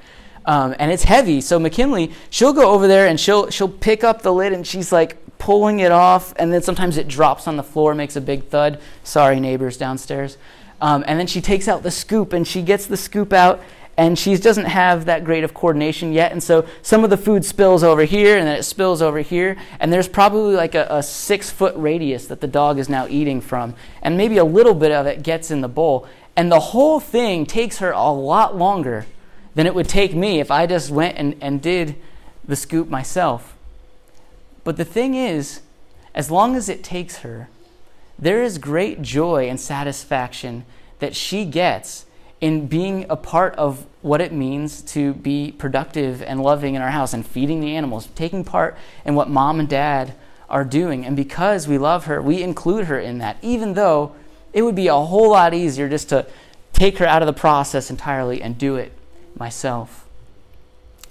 Um, 0.45 0.75
and 0.79 0.91
it's 0.91 1.03
heavy. 1.03 1.41
So 1.41 1.59
McKinley, 1.59 2.11
she'll 2.29 2.53
go 2.53 2.71
over 2.71 2.87
there 2.87 3.07
and 3.07 3.19
she'll 3.19 3.49
she'll 3.49 3.69
pick 3.69 4.03
up 4.03 4.21
the 4.21 4.33
lid 4.33 4.53
and 4.53 4.65
she's 4.65 4.91
like 4.91 5.17
pulling 5.37 5.79
it 5.79 5.91
off, 5.91 6.33
and 6.37 6.53
then 6.53 6.61
sometimes 6.61 6.97
it 6.97 7.07
drops 7.07 7.47
on 7.47 7.55
the 7.55 7.63
floor, 7.63 7.95
makes 7.95 8.15
a 8.15 8.21
big 8.21 8.45
thud. 8.49 8.79
Sorry, 9.03 9.39
neighbors 9.39 9.77
downstairs. 9.77 10.37
Um, 10.81 11.03
and 11.07 11.19
then 11.19 11.27
she 11.27 11.41
takes 11.41 11.67
out 11.67 11.83
the 11.83 11.91
scoop 11.91 12.33
and 12.33 12.47
she 12.47 12.61
gets 12.61 12.85
the 12.85 12.97
scoop 12.97 13.33
out 13.33 13.61
and 13.97 14.17
she 14.17 14.37
doesn't 14.37 14.65
have 14.65 15.05
that 15.05 15.25
great 15.25 15.43
of 15.43 15.53
coordination 15.53 16.13
yet. 16.13 16.31
And 16.31 16.41
so 16.41 16.65
some 16.81 17.03
of 17.03 17.09
the 17.09 17.17
food 17.17 17.43
spills 17.43 17.83
over 17.83 18.05
here 18.05 18.37
and 18.37 18.47
then 18.47 18.57
it 18.57 18.63
spills 18.63 19.01
over 19.01 19.19
here. 19.19 19.57
And 19.81 19.91
there's 19.91 20.07
probably 20.07 20.55
like 20.55 20.73
a, 20.73 20.87
a 20.89 21.03
six 21.03 21.49
foot 21.49 21.75
radius 21.75 22.27
that 22.27 22.39
the 22.39 22.47
dog 22.47 22.79
is 22.79 22.87
now 22.87 23.07
eating 23.09 23.41
from. 23.41 23.75
And 24.01 24.15
maybe 24.15 24.37
a 24.37 24.45
little 24.45 24.73
bit 24.73 24.93
of 24.93 25.05
it 25.05 25.21
gets 25.21 25.51
in 25.51 25.59
the 25.59 25.67
bowl. 25.67 26.07
And 26.37 26.49
the 26.49 26.61
whole 26.61 27.01
thing 27.01 27.45
takes 27.45 27.79
her 27.79 27.91
a 27.91 28.09
lot 28.09 28.55
longer 28.55 29.05
than 29.55 29.65
it 29.65 29.75
would 29.75 29.87
take 29.87 30.13
me 30.13 30.39
if 30.39 30.51
I 30.51 30.65
just 30.65 30.89
went 30.89 31.17
and, 31.17 31.35
and 31.41 31.61
did 31.61 31.95
the 32.47 32.55
scoop 32.55 32.89
myself. 32.89 33.55
But 34.63 34.77
the 34.77 34.85
thing 34.85 35.15
is, 35.15 35.61
as 36.13 36.29
long 36.29 36.55
as 36.55 36.69
it 36.69 36.83
takes 36.83 37.17
her, 37.17 37.49
there 38.17 38.43
is 38.43 38.57
great 38.57 39.01
joy 39.01 39.47
and 39.47 39.59
satisfaction 39.59 40.65
that 40.99 41.15
she 41.15 41.45
gets 41.45 42.05
in 42.41 42.67
being 42.67 43.05
a 43.09 43.15
part 43.15 43.55
of 43.55 43.85
what 44.01 44.21
it 44.21 44.31
means 44.31 44.81
to 44.81 45.13
be 45.13 45.51
productive 45.51 46.21
and 46.21 46.41
loving 46.41 46.75
in 46.75 46.81
our 46.81 46.91
house 46.91 47.13
and 47.13 47.25
feeding 47.25 47.59
the 47.59 47.75
animals, 47.75 48.07
taking 48.15 48.43
part 48.43 48.77
in 49.05 49.15
what 49.15 49.29
mom 49.29 49.59
and 49.59 49.69
dad 49.69 50.13
are 50.49 50.63
doing. 50.63 51.05
And 51.05 51.15
because 51.15 51.67
we 51.67 51.77
love 51.77 52.05
her, 52.05 52.21
we 52.21 52.41
include 52.41 52.85
her 52.85 52.99
in 52.99 53.19
that, 53.19 53.37
even 53.41 53.73
though 53.73 54.15
it 54.53 54.61
would 54.61 54.75
be 54.75 54.87
a 54.87 54.95
whole 54.95 55.31
lot 55.31 55.53
easier 55.53 55.89
just 55.89 56.09
to 56.09 56.25
take 56.73 56.97
her 56.97 57.05
out 57.05 57.21
of 57.21 57.27
the 57.27 57.33
process 57.33 57.89
entirely 57.89 58.41
and 58.41 58.57
do 58.57 58.75
it 58.75 58.91
myself. 59.39 60.07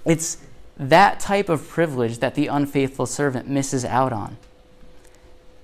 It's 0.05 0.39
that 0.77 1.19
type 1.19 1.49
of 1.49 1.69
privilege 1.69 2.19
that 2.19 2.35
the 2.35 2.47
unfaithful 2.47 3.07
servant 3.07 3.49
misses 3.49 3.85
out 3.85 4.13
on. 4.13 4.37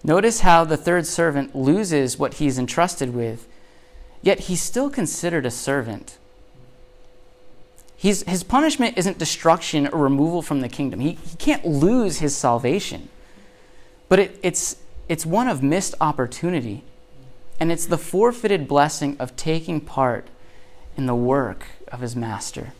Notice 0.03 0.40
how 0.40 0.64
the 0.64 0.77
third 0.77 1.07
servant 1.07 1.55
loses 1.55 2.18
what 2.18 2.35
he's 2.35 2.59
entrusted 2.59 3.14
with 3.14 3.46
yet 4.24 4.40
he's 4.40 4.62
still 4.62 4.88
considered 4.88 5.44
a 5.44 5.50
servant. 5.50 6.16
He's, 7.94 8.22
his 8.22 8.42
punishment 8.42 8.96
isn't 8.96 9.18
destruction 9.18 9.87
or 9.87 10.00
removal 10.00 10.40
from 10.40 10.61
the 10.61 10.68
kingdom. 10.68 11.00
He, 11.00 11.12
he 11.12 11.37
can't 11.37 11.64
lose 11.64 12.18
his 12.18 12.35
salvation. 12.35 13.11
But 14.09 14.18
it, 14.18 14.40
it's, 14.42 14.77
it's 15.09 15.27
one 15.27 15.46
of 15.46 15.62
missed 15.62 15.94
opportunity. 16.00 16.85
And 17.61 17.70
it's 17.70 17.87
the 17.87 17.98
forfeited 17.98 18.66
blessing 18.66 19.16
of 19.18 19.37
taking 19.37 19.81
part 19.81 20.29
in 20.96 21.07
the 21.07 21.14
work 21.14 21.66
of 21.88 22.00
his 22.00 22.14
master. 22.14 22.72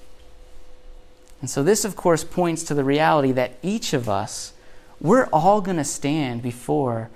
And 1.41 1.51
so, 1.51 1.63
this, 1.63 1.85
of 1.85 1.97
course, 1.97 2.25
points 2.25 2.63
to 2.65 2.75
the 2.75 2.85
reality 2.85 3.33
that 3.33 3.59
each 3.63 3.93
of 3.93 4.09
us, 4.09 4.55
we're 5.01 5.27
all 5.27 5.61
going 5.61 5.77
to 5.77 5.85
stand 5.85 6.43
before 6.43 7.11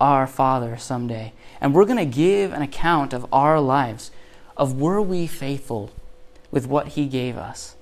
our 0.00 0.26
Father 0.26 0.76
someday. 0.76 1.32
And 1.60 1.74
we're 1.74 1.84
going 1.84 1.98
to 1.98 2.04
give 2.06 2.52
an 2.52 2.62
account 2.62 3.12
of 3.12 3.26
our 3.32 3.60
lives, 3.60 4.10
of 4.56 4.80
were 4.80 5.02
we 5.02 5.26
faithful 5.26 5.90
with 6.50 6.66
what 6.66 6.88
He 6.88 7.06
gave 7.06 7.36
us. 7.36 7.76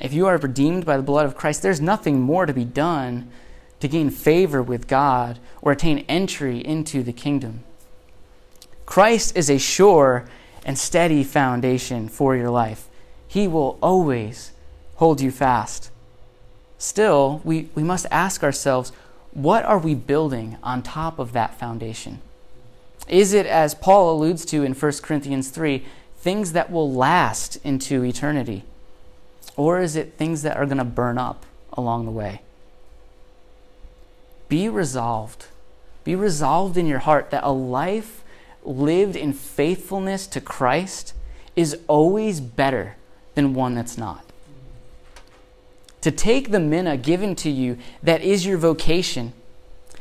If 0.00 0.14
you 0.14 0.26
are 0.26 0.38
redeemed 0.38 0.86
by 0.86 0.96
the 0.96 1.02
blood 1.02 1.26
of 1.26 1.36
Christ, 1.36 1.62
there's 1.62 1.80
nothing 1.80 2.20
more 2.20 2.46
to 2.46 2.54
be 2.54 2.64
done 2.64 3.30
to 3.80 3.88
gain 3.88 4.10
favor 4.10 4.62
with 4.62 4.88
God 4.88 5.38
or 5.60 5.72
attain 5.72 6.04
entry 6.08 6.58
into 6.58 7.02
the 7.02 7.12
kingdom. 7.12 7.64
Christ 8.86 9.36
is 9.36 9.50
a 9.50 9.58
sure 9.58 10.26
and 10.64 10.78
steady 10.78 11.24
foundation 11.24 12.08
for 12.08 12.36
your 12.36 12.50
life. 12.50 12.88
He 13.26 13.48
will 13.48 13.78
always 13.82 14.52
hold 14.96 15.20
you 15.20 15.30
fast. 15.30 15.90
Still, 16.78 17.40
we, 17.44 17.68
we 17.74 17.82
must 17.82 18.06
ask 18.10 18.42
ourselves 18.42 18.92
what 19.32 19.64
are 19.64 19.78
we 19.78 19.94
building 19.94 20.56
on 20.62 20.82
top 20.82 21.18
of 21.18 21.32
that 21.32 21.58
foundation? 21.58 22.20
Is 23.08 23.32
it, 23.32 23.46
as 23.46 23.74
Paul 23.74 24.12
alludes 24.12 24.44
to 24.46 24.62
in 24.62 24.74
1 24.74 24.92
Corinthians 25.02 25.50
3, 25.50 25.84
things 26.18 26.52
that 26.52 26.70
will 26.70 26.92
last 26.92 27.56
into 27.64 28.04
eternity? 28.04 28.64
Or 29.56 29.80
is 29.80 29.96
it 29.96 30.14
things 30.16 30.42
that 30.42 30.56
are 30.56 30.66
going 30.66 30.78
to 30.78 30.84
burn 30.84 31.18
up 31.18 31.44
along 31.72 32.04
the 32.04 32.10
way? 32.10 32.42
Be 34.48 34.68
resolved. 34.68 35.46
Be 36.02 36.14
resolved 36.14 36.76
in 36.76 36.86
your 36.86 36.98
heart 37.00 37.30
that 37.30 37.44
a 37.44 37.52
life 37.52 38.19
lived 38.62 39.16
in 39.16 39.32
faithfulness 39.32 40.26
to 40.28 40.40
Christ 40.40 41.14
is 41.56 41.78
always 41.88 42.40
better 42.40 42.96
than 43.34 43.54
one 43.54 43.74
that's 43.74 43.98
not. 43.98 44.24
to 46.00 46.10
take 46.10 46.50
the 46.50 46.60
mina 46.60 46.96
given 46.96 47.34
to 47.36 47.50
you 47.50 47.76
that 48.02 48.22
is 48.22 48.46
your 48.46 48.58
vocation 48.58 49.32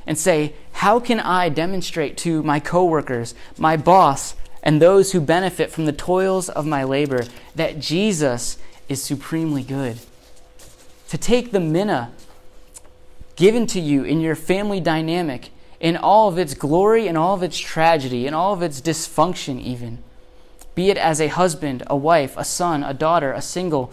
and 0.08 0.18
say, 0.18 0.54
How 0.74 1.00
can 1.00 1.20
I 1.20 1.50
demonstrate 1.50 2.18
to 2.20 2.42
my 2.44 2.60
coworkers, 2.60 3.36
my 3.58 3.78
boss, 3.78 4.36
and 4.64 4.82
those 4.82 5.12
who 5.12 5.22
benefit 5.22 5.72
from 5.72 5.86
the 5.86 5.94
toils 5.94 6.50
of 6.50 6.66
my 6.66 6.84
labor 6.84 7.26
that 7.56 7.80
Jesus 7.80 8.58
is 8.88 9.04
supremely 9.04 9.64
good? 9.64 10.00
To 11.10 11.18
take 11.18 11.52
the 11.52 11.60
mina 11.60 12.12
given 13.36 13.68
to 13.68 13.80
you 13.80 14.04
in 14.04 14.20
your 14.20 14.36
family 14.36 14.80
dynamic, 14.80 15.50
in 15.80 15.96
all 15.96 16.28
of 16.28 16.38
its 16.38 16.54
glory 16.54 17.08
and 17.08 17.18
all 17.18 17.34
of 17.34 17.44
its 17.44 17.58
tragedy, 17.58 18.28
in 18.28 18.34
all 18.34 18.54
of 18.54 18.62
its 18.62 18.82
dysfunction, 18.82 19.62
even, 19.62 20.00
be 20.76 20.90
it 20.90 20.98
as 20.98 21.22
a 21.22 21.28
husband, 21.28 21.84
a 21.88 21.96
wife, 21.96 22.36
a 22.38 22.44
son, 22.44 22.84
a 22.84 22.94
daughter, 22.94 23.32
a 23.32 23.42
single, 23.42 23.92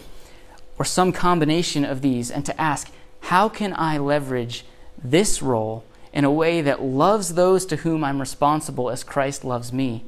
or 0.78 0.84
some 0.84 1.12
combination 1.12 1.84
of 1.84 2.02
these, 2.02 2.30
and 2.30 2.44
to 2.44 2.60
ask, 2.60 2.90
how 3.20 3.48
can 3.48 3.74
I 3.76 3.98
leverage 3.98 4.64
this 5.02 5.40
role 5.40 5.84
in 6.12 6.24
a 6.24 6.32
way 6.32 6.60
that 6.62 6.82
loves 6.82 7.34
those 7.34 7.66
to 7.66 7.76
whom 7.76 8.02
I'm 8.02 8.20
responsible 8.20 8.90
as 8.90 9.04
Christ 9.04 9.44
loves 9.44 9.72
me, 9.72 10.04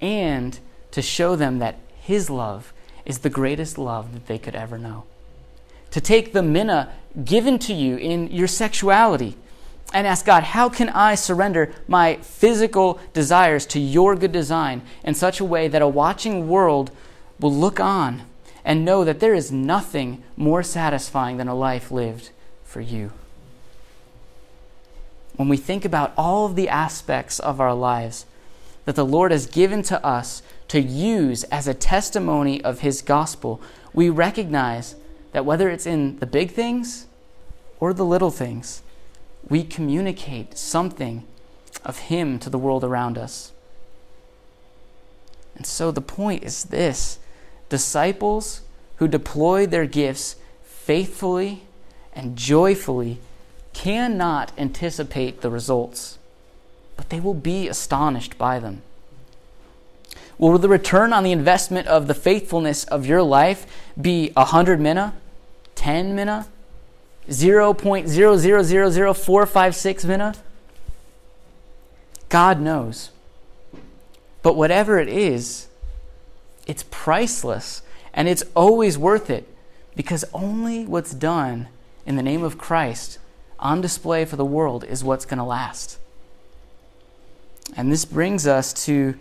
and 0.00 0.58
to 0.90 1.00
show 1.00 1.36
them 1.36 1.58
that 1.58 1.78
His 2.00 2.28
love 2.28 2.72
is 3.04 3.18
the 3.18 3.30
greatest 3.30 3.78
love 3.78 4.12
that 4.12 4.26
they 4.26 4.38
could 4.38 4.54
ever 4.54 4.76
know. 4.76 5.04
To 5.92 6.00
take 6.00 6.32
the 6.32 6.42
mina 6.42 6.92
given 7.24 7.58
to 7.60 7.72
you 7.72 7.96
in 7.96 8.28
your 8.28 8.48
sexuality 8.48 9.36
and 9.92 10.06
ask 10.06 10.26
God, 10.26 10.42
how 10.42 10.68
can 10.68 10.88
I 10.90 11.14
surrender 11.14 11.72
my 11.86 12.16
physical 12.16 13.00
desires 13.12 13.66
to 13.66 13.80
your 13.80 14.16
good 14.16 14.32
design 14.32 14.82
in 15.04 15.14
such 15.14 15.40
a 15.40 15.44
way 15.44 15.68
that 15.68 15.82
a 15.82 15.88
watching 15.88 16.48
world 16.48 16.90
will 17.38 17.54
look 17.54 17.78
on 17.80 18.22
and 18.64 18.84
know 18.84 19.04
that 19.04 19.20
there 19.20 19.34
is 19.34 19.52
nothing 19.52 20.22
more 20.36 20.62
satisfying 20.62 21.36
than 21.36 21.48
a 21.48 21.54
life 21.54 21.90
lived 21.90 22.30
for 22.64 22.80
you? 22.80 23.12
when 25.36 25.48
we 25.48 25.56
think 25.56 25.84
about 25.84 26.12
all 26.16 26.46
of 26.46 26.56
the 26.56 26.68
aspects 26.68 27.38
of 27.38 27.60
our 27.60 27.74
lives 27.74 28.26
that 28.84 28.96
the 28.96 29.04
Lord 29.04 29.30
has 29.30 29.46
given 29.46 29.82
to 29.84 30.04
us 30.04 30.42
to 30.68 30.80
use 30.80 31.44
as 31.44 31.68
a 31.68 31.74
testimony 31.74 32.62
of 32.62 32.80
His 32.80 33.02
gospel, 33.02 33.60
we 33.92 34.08
recognize 34.08 34.96
that 35.32 35.44
whether 35.44 35.68
it's 35.68 35.86
in 35.86 36.18
the 36.18 36.26
big 36.26 36.52
things 36.52 37.06
or 37.78 37.92
the 37.92 38.04
little 38.04 38.30
things, 38.30 38.82
we 39.48 39.62
communicate 39.62 40.56
something 40.56 41.24
of 41.84 41.98
Him 41.98 42.38
to 42.40 42.50
the 42.50 42.58
world 42.58 42.84
around 42.84 43.16
us. 43.16 43.52
And 45.54 45.66
so 45.66 45.90
the 45.90 46.00
point 46.00 46.44
is 46.44 46.64
this 46.64 47.18
disciples 47.68 48.62
who 48.96 49.08
deploy 49.08 49.66
their 49.66 49.86
gifts 49.86 50.36
faithfully 50.64 51.62
and 52.12 52.36
joyfully 52.36 53.18
cannot 53.72 54.52
anticipate 54.56 55.40
the 55.40 55.50
results, 55.50 56.18
but 56.96 57.10
they 57.10 57.20
will 57.20 57.34
be 57.34 57.68
astonished 57.68 58.38
by 58.38 58.58
them. 58.58 58.82
Will 60.38 60.58
the 60.58 60.68
return 60.68 61.12
on 61.12 61.24
the 61.24 61.32
investment 61.32 61.86
of 61.86 62.06
the 62.06 62.14
faithfulness 62.14 62.84
of 62.84 63.06
your 63.06 63.22
life 63.22 63.66
be 64.00 64.30
100 64.34 64.80
mina, 64.80 65.14
10 65.74 66.14
mina, 66.14 66.46
0.0000456 67.28 70.04
mina? 70.04 70.34
God 72.28 72.60
knows. 72.60 73.10
But 74.42 74.56
whatever 74.56 74.98
it 74.98 75.08
is, 75.08 75.68
it's 76.66 76.84
priceless 76.90 77.82
and 78.14 78.28
it's 78.28 78.44
always 78.54 78.96
worth 78.96 79.30
it 79.30 79.46
because 79.94 80.24
only 80.32 80.84
what's 80.84 81.12
done 81.12 81.68
in 82.04 82.16
the 82.16 82.22
name 82.22 82.44
of 82.44 82.58
Christ 82.58 83.18
on 83.58 83.80
display 83.80 84.24
for 84.24 84.36
the 84.36 84.44
world 84.44 84.84
is 84.84 85.02
what's 85.02 85.24
going 85.24 85.38
to 85.38 85.44
last. 85.44 85.98
And 87.76 87.90
this 87.90 88.04
brings 88.04 88.46
us 88.46 88.72
to 88.84 89.16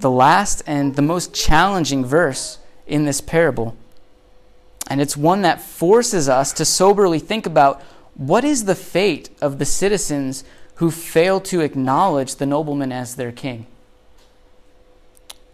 the 0.00 0.10
last 0.10 0.62
and 0.66 0.96
the 0.96 1.02
most 1.02 1.34
challenging 1.34 2.04
verse 2.04 2.58
in 2.86 3.04
this 3.04 3.20
parable. 3.20 3.76
And 4.88 5.00
it's 5.00 5.16
one 5.16 5.42
that 5.42 5.60
forces 5.60 6.28
us 6.28 6.52
to 6.54 6.64
soberly 6.64 7.18
think 7.18 7.46
about 7.46 7.82
what 8.14 8.44
is 8.44 8.64
the 8.64 8.74
fate 8.74 9.30
of 9.40 9.58
the 9.58 9.64
citizens 9.64 10.44
who 10.76 10.90
fail 10.90 11.40
to 11.40 11.60
acknowledge 11.60 12.36
the 12.36 12.46
nobleman 12.46 12.92
as 12.92 13.16
their 13.16 13.32
king. 13.32 13.66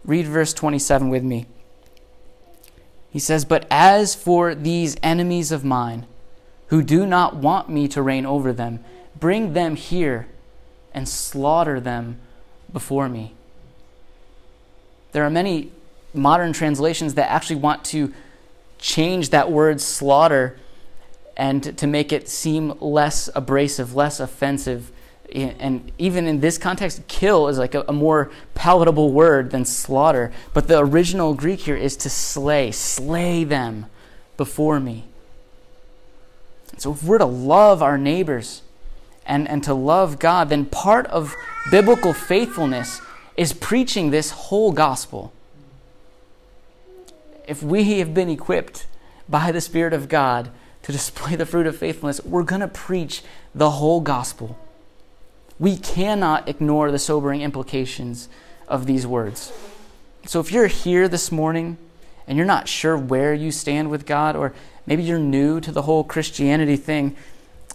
Read 0.05 0.27
verse 0.27 0.53
27 0.53 1.09
with 1.09 1.23
me. 1.23 1.47
He 3.11 3.19
says, 3.19 3.45
But 3.45 3.66
as 3.71 4.14
for 4.14 4.55
these 4.55 4.97
enemies 5.03 5.53
of 5.53 5.64
mine, 5.64 6.07
who 6.71 6.83
do 6.83 7.05
not 7.05 7.35
want 7.35 7.69
me 7.69 7.88
to 7.88 8.01
reign 8.01 8.25
over 8.25 8.53
them. 8.53 8.79
Bring 9.19 9.53
them 9.55 9.75
here 9.75 10.29
and 10.95 11.09
slaughter 11.09 11.81
them 11.81 12.21
before 12.73 13.09
me. 13.09 13.35
There 15.11 15.25
are 15.25 15.31
many 15.31 15.73
modern 16.14 16.53
translations 16.53 17.14
that 17.14 17.29
actually 17.29 17.57
want 17.57 17.85
to 17.87 18.14
change 18.81 19.31
that 19.31 19.51
word 19.51 19.81
slaughter 19.81 20.59
and 21.37 21.77
to 21.79 21.87
make 21.87 22.12
it 22.12 22.29
seem 22.29 22.75
less 22.81 23.31
abrasive, 23.35 23.95
less 23.95 24.21
offensive. 24.21 24.93
And 25.33 25.93
even 25.97 26.27
in 26.27 26.40
this 26.40 26.59
context, 26.59 27.07
kill 27.09 27.49
is 27.49 27.59
like 27.59 27.75
a, 27.75 27.85
a, 27.88 27.93
more 27.93 28.31
palatable 28.55 29.12
word 29.12 29.51
than 29.51 29.64
slaughter. 29.64 30.33
But 30.53 30.69
the 30.69 30.79
original 30.79 31.35
Greek 31.35 31.61
here 31.61 31.77
is 31.77 31.97
to 31.99 32.11
slay, 32.11 32.73
slay 32.73 33.45
them 33.45 33.87
before 34.37 34.81
me. 34.81 35.05
So 36.77 36.93
if 36.93 37.03
we're 37.03 37.19
to 37.19 37.27
love 37.27 37.83
our 37.83 37.97
neighbors 37.97 38.62
and, 39.25 39.49
and 39.49 39.62
to 39.64 39.73
love 39.73 40.19
God, 40.19 40.49
then 40.49 40.66
part 40.66 41.07
of 41.07 41.35
biblical 41.71 42.12
faithfulness 42.12 43.01
is 43.37 43.53
preaching 43.53 44.11
this 44.11 44.31
whole 44.31 44.73
gospel. 44.73 45.33
If 47.50 47.64
we 47.64 47.98
have 47.98 48.14
been 48.14 48.30
equipped 48.30 48.86
by 49.28 49.50
the 49.50 49.60
Spirit 49.60 49.92
of 49.92 50.08
God 50.08 50.52
to 50.84 50.92
display 50.92 51.34
the 51.34 51.44
fruit 51.44 51.66
of 51.66 51.76
faithfulness, 51.76 52.24
we're 52.24 52.44
going 52.44 52.60
to 52.60 52.68
preach 52.68 53.24
the 53.52 53.72
whole 53.72 54.00
gospel. 54.00 54.56
We 55.58 55.76
cannot 55.76 56.48
ignore 56.48 56.92
the 56.92 56.98
sobering 57.00 57.40
implications 57.40 58.28
of 58.68 58.86
these 58.86 59.04
words. 59.04 59.52
So 60.26 60.38
if 60.38 60.52
you're 60.52 60.68
here 60.68 61.08
this 61.08 61.32
morning 61.32 61.76
and 62.28 62.38
you're 62.38 62.46
not 62.46 62.68
sure 62.68 62.96
where 62.96 63.34
you 63.34 63.50
stand 63.50 63.90
with 63.90 64.06
God, 64.06 64.36
or 64.36 64.54
maybe 64.86 65.02
you're 65.02 65.18
new 65.18 65.60
to 65.60 65.72
the 65.72 65.82
whole 65.82 66.04
Christianity 66.04 66.76
thing, 66.76 67.16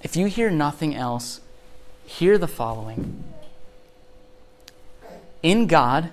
if 0.01 0.15
you 0.15 0.27
hear 0.27 0.49
nothing 0.49 0.95
else, 0.95 1.41
hear 2.05 2.37
the 2.37 2.47
following 2.47 3.25
In 5.43 5.67
God, 5.67 6.11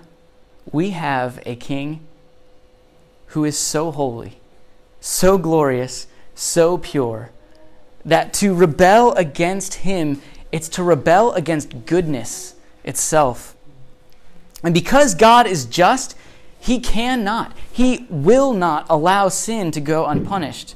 we 0.69 0.89
have 0.89 1.41
a 1.45 1.55
King 1.55 2.05
who 3.33 3.45
is 3.45 3.57
so 3.57 3.91
holy, 3.91 4.37
so 4.99 5.39
glorious, 5.39 6.05
so 6.35 6.77
pure, 6.77 7.31
that 8.05 8.31
to 8.31 8.53
rebel 8.53 9.11
against 9.13 9.73
him, 9.75 10.21
it's 10.51 10.69
to 10.69 10.83
rebel 10.83 11.33
against 11.33 11.87
goodness 11.87 12.53
itself. 12.83 13.55
And 14.63 14.71
because 14.71 15.15
God 15.15 15.47
is 15.47 15.65
just, 15.65 16.15
he 16.59 16.79
cannot, 16.79 17.57
he 17.71 18.05
will 18.07 18.53
not 18.53 18.85
allow 18.87 19.29
sin 19.29 19.71
to 19.71 19.81
go 19.81 20.05
unpunished. 20.05 20.75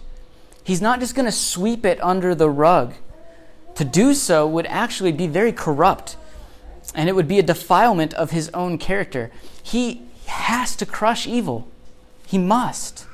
He's 0.64 0.82
not 0.82 1.00
just 1.00 1.14
going 1.14 1.28
to 1.28 1.32
sweep 1.32 1.86
it 1.86 2.04
under 2.04 2.34
the 2.34 2.50
rug. 2.50 2.96
To 3.76 3.86
do 3.86 4.16
so 4.16 4.48
would 4.48 4.66
actually 4.66 5.12
be 5.12 5.28
very 5.28 5.52
corrupt, 5.52 6.18
and 6.96 7.08
it 7.08 7.14
would 7.14 7.28
be 7.28 7.38
a 7.38 7.44
defilement 7.44 8.16
of 8.16 8.32
his 8.32 8.50
own 8.50 8.80
character. 8.80 9.30
He 9.62 10.02
has 10.26 10.76
to 10.78 10.88
crush 10.88 11.28
evil. 11.28 11.68
He 12.28 12.38
must. 12.38 13.06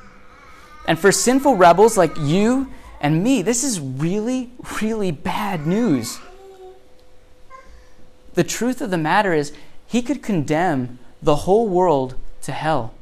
And 0.87 0.97
for 0.97 1.11
sinful 1.11 1.55
rebels 1.55 1.97
like 1.97 2.17
you 2.17 2.71
and 2.99 3.23
me, 3.23 3.43
this 3.43 3.63
is 3.63 3.79
really, 3.79 4.51
really 4.81 5.11
bad 5.11 5.67
news. 5.67 6.19
The 8.33 8.43
truth 8.43 8.81
of 8.81 8.89
the 8.89 8.97
matter 8.97 9.31
is, 9.33 9.53
he 9.85 10.01
could 10.01 10.23
condemn 10.23 10.97
the 11.21 11.35
whole 11.35 11.69
world 11.69 12.15
to 12.41 12.51
hell, 12.51 12.95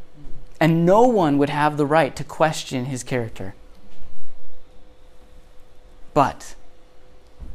and 0.59 0.85
no 0.85 1.03
one 1.03 1.37
would 1.37 1.49
have 1.49 1.77
the 1.77 1.85
right 1.85 2.13
to 2.17 2.23
question 2.25 2.85
his 2.85 3.03
character. 3.03 3.55
But 6.13 6.55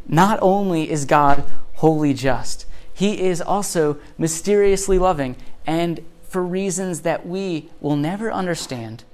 not 0.08 0.38
only 0.40 0.90
is 0.90 1.04
God 1.04 1.44
wholly 1.74 2.14
just, 2.14 2.64
he 2.94 3.20
is 3.20 3.42
also 3.42 3.98
mysteriously 4.16 4.98
loving, 4.98 5.36
and 5.66 6.02
for 6.28 6.42
reasons 6.42 7.02
that 7.02 7.26
we 7.26 7.68
will 7.80 7.96
never 7.96 8.30
understand, 8.32 9.04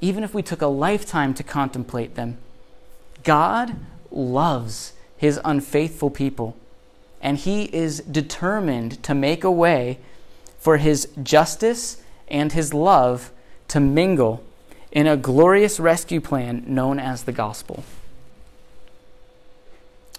even 0.00 0.22
if 0.22 0.34
we 0.34 0.42
took 0.42 0.62
a 0.62 0.66
lifetime 0.66 1.34
to 1.34 1.42
contemplate 1.42 2.14
them. 2.14 2.38
God 3.22 3.76
loves 4.10 4.92
his 5.16 5.40
unfaithful 5.44 6.10
people, 6.10 6.56
and 7.20 7.38
he 7.38 7.64
is 7.74 8.00
determined 8.00 9.02
to 9.02 9.14
make 9.14 9.44
a 9.44 9.50
way 9.50 9.98
for 10.58 10.76
his 10.76 11.08
justice 11.22 12.02
and 12.28 12.52
his 12.52 12.74
love 12.74 13.30
to 13.68 13.80
mingle 13.80 14.44
in 14.92 15.06
a 15.06 15.16
glorious 15.16 15.80
rescue 15.80 16.20
plan 16.20 16.64
known 16.66 16.98
as 16.98 17.24
the 17.24 17.32
gospel. 17.32 17.84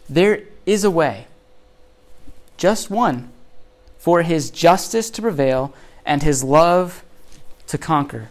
There 0.09 0.43
is 0.65 0.83
a 0.83 0.91
way, 0.91 1.27
just 2.57 2.89
one, 2.89 3.31
for 3.97 4.21
his 4.21 4.51
justice 4.51 5.09
to 5.11 5.21
prevail 5.21 5.73
and 6.05 6.23
his 6.23 6.43
love 6.43 7.03
to 7.67 7.77
conquer. 7.77 8.29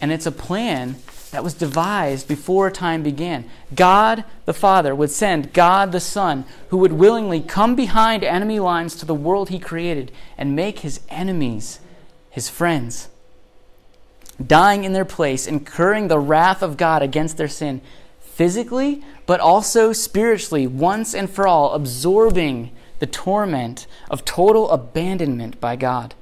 And 0.00 0.12
it's 0.12 0.26
a 0.26 0.32
plan 0.32 0.96
that 1.30 1.44
was 1.44 1.54
devised 1.54 2.28
before 2.28 2.70
time 2.70 3.02
began. 3.02 3.44
God 3.74 4.24
the 4.44 4.54
Father 4.54 4.94
would 4.94 5.10
send 5.10 5.52
God 5.52 5.92
the 5.92 6.00
Son, 6.00 6.44
who 6.68 6.78
would 6.78 6.92
willingly 6.92 7.40
come 7.40 7.74
behind 7.74 8.24
enemy 8.24 8.58
lines 8.58 8.94
to 8.96 9.06
the 9.06 9.14
world 9.14 9.48
he 9.48 9.58
created 9.58 10.12
and 10.38 10.56
make 10.56 10.80
his 10.80 11.00
enemies 11.08 11.80
his 12.30 12.48
friends. 12.48 13.08
Dying 14.44 14.84
in 14.84 14.92
their 14.92 15.06
place, 15.06 15.46
incurring 15.46 16.08
the 16.08 16.18
wrath 16.18 16.62
of 16.62 16.76
God 16.76 17.02
against 17.02 17.38
their 17.38 17.48
sin, 17.48 17.80
physically, 18.20 19.02
but 19.24 19.40
also 19.40 19.92
spiritually, 19.92 20.66
once 20.66 21.14
and 21.14 21.28
for 21.28 21.48
all, 21.48 21.72
absorbing 21.72 22.70
the 22.98 23.06
torment 23.06 23.86
of 24.10 24.24
total 24.24 24.70
abandonment 24.70 25.58
by 25.60 25.76
God. 25.76 26.14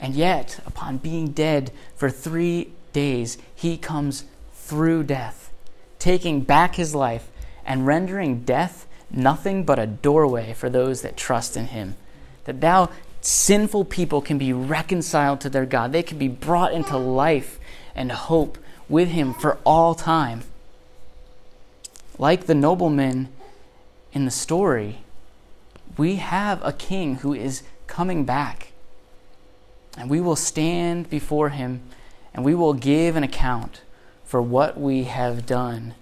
And 0.00 0.14
yet, 0.14 0.60
upon 0.66 0.98
being 0.98 1.32
dead 1.32 1.70
for 1.94 2.10
three 2.10 2.72
days, 2.92 3.36
he 3.54 3.76
comes 3.76 4.24
through 4.54 5.04
death, 5.04 5.50
taking 5.98 6.40
back 6.40 6.76
his 6.76 6.94
life 6.94 7.30
and 7.64 7.86
rendering 7.86 8.42
death 8.42 8.86
nothing 9.10 9.64
but 9.64 9.78
a 9.78 9.86
doorway 9.86 10.52
for 10.52 10.70
those 10.70 11.02
that 11.02 11.16
trust 11.16 11.56
in 11.56 11.66
him. 11.66 11.96
That 12.44 12.60
thou, 12.60 12.90
sinful 13.20 13.86
people, 13.86 14.20
can 14.20 14.38
be 14.38 14.52
reconciled 14.52 15.40
to 15.42 15.50
their 15.50 15.66
God. 15.66 15.92
They 15.92 16.02
can 16.02 16.18
be 16.18 16.28
brought 16.28 16.72
into 16.72 16.96
life 16.96 17.58
and 17.94 18.12
hope 18.12 18.58
with 18.88 19.08
him 19.08 19.34
for 19.34 19.58
all 19.64 19.94
time. 19.94 20.42
Like 22.18 22.46
the 22.46 22.54
nobleman 22.54 23.28
in 24.12 24.24
the 24.24 24.30
story, 24.30 24.98
we 25.96 26.16
have 26.16 26.64
a 26.64 26.72
king 26.72 27.16
who 27.16 27.34
is 27.34 27.62
coming 27.86 28.24
back. 28.24 28.69
And 29.96 30.08
we 30.08 30.20
will 30.20 30.36
stand 30.36 31.10
before 31.10 31.50
him 31.50 31.82
and 32.34 32.44
we 32.44 32.54
will 32.54 32.74
give 32.74 33.16
an 33.16 33.24
account 33.24 33.82
for 34.24 34.40
what 34.40 34.78
we 34.78 35.04
have 35.04 35.46
done 35.46 35.94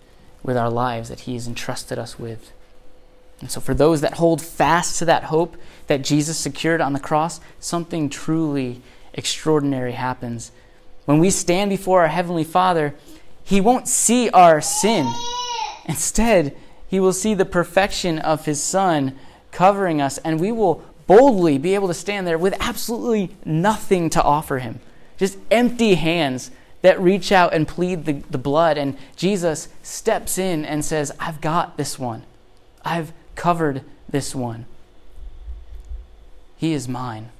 with 0.42 0.56
our 0.56 0.70
lives 0.70 1.08
that 1.08 1.20
He 1.20 1.34
has 1.34 1.46
entrusted 1.46 1.98
us 1.98 2.18
with. 2.18 2.52
And 3.40 3.50
so, 3.50 3.60
for 3.60 3.74
those 3.74 4.00
that 4.00 4.14
hold 4.14 4.42
fast 4.42 4.98
to 4.98 5.04
that 5.06 5.24
hope 5.24 5.56
that 5.86 6.04
Jesus 6.04 6.36
secured 6.36 6.80
on 6.80 6.92
the 6.92 7.00
cross, 7.00 7.40
something 7.60 8.10
truly 8.10 8.82
extraordinary 9.14 9.92
happens. 9.92 10.52
When 11.04 11.18
we 11.18 11.30
stand 11.30 11.70
before 11.70 12.02
our 12.02 12.08
Heavenly 12.08 12.44
Father, 12.44 12.94
He 13.42 13.60
won't 13.60 13.88
see 13.88 14.28
our 14.30 14.60
sin. 14.60 15.10
Instead, 15.86 16.56
He 16.86 17.00
will 17.00 17.12
see 17.12 17.34
the 17.34 17.44
perfection 17.44 18.18
of 18.18 18.44
His 18.44 18.62
Son 18.62 19.18
covering 19.50 20.02
us, 20.02 20.18
and 20.18 20.38
we 20.38 20.52
will 20.52 20.84
boldly 21.08 21.58
be 21.58 21.74
able 21.74 21.88
to 21.88 21.94
stand 21.94 22.28
there 22.28 22.38
with 22.38 22.54
absolutely 22.60 23.36
nothing 23.44 24.08
to 24.10 24.22
offer 24.22 24.58
Him 24.58 24.78
just 25.18 25.36
empty 25.50 25.96
hands 25.96 26.50
that 26.80 26.98
reach 27.00 27.32
out 27.32 27.52
and 27.52 27.66
plead 27.66 28.04
the, 28.04 28.12
the 28.30 28.38
blood. 28.38 28.78
And 28.78 28.96
Jesus 29.16 29.68
steps 29.82 30.38
in 30.38 30.64
and 30.64 30.84
says, 30.84 31.12
I've 31.18 31.40
got 31.40 31.76
this 31.76 31.98
one. 31.98 32.22
I've 32.84 33.12
covered 33.34 33.82
this 34.08 34.34
one. 34.34 34.64
He 36.56 36.72
is 36.72 36.88
mine. 36.88 37.30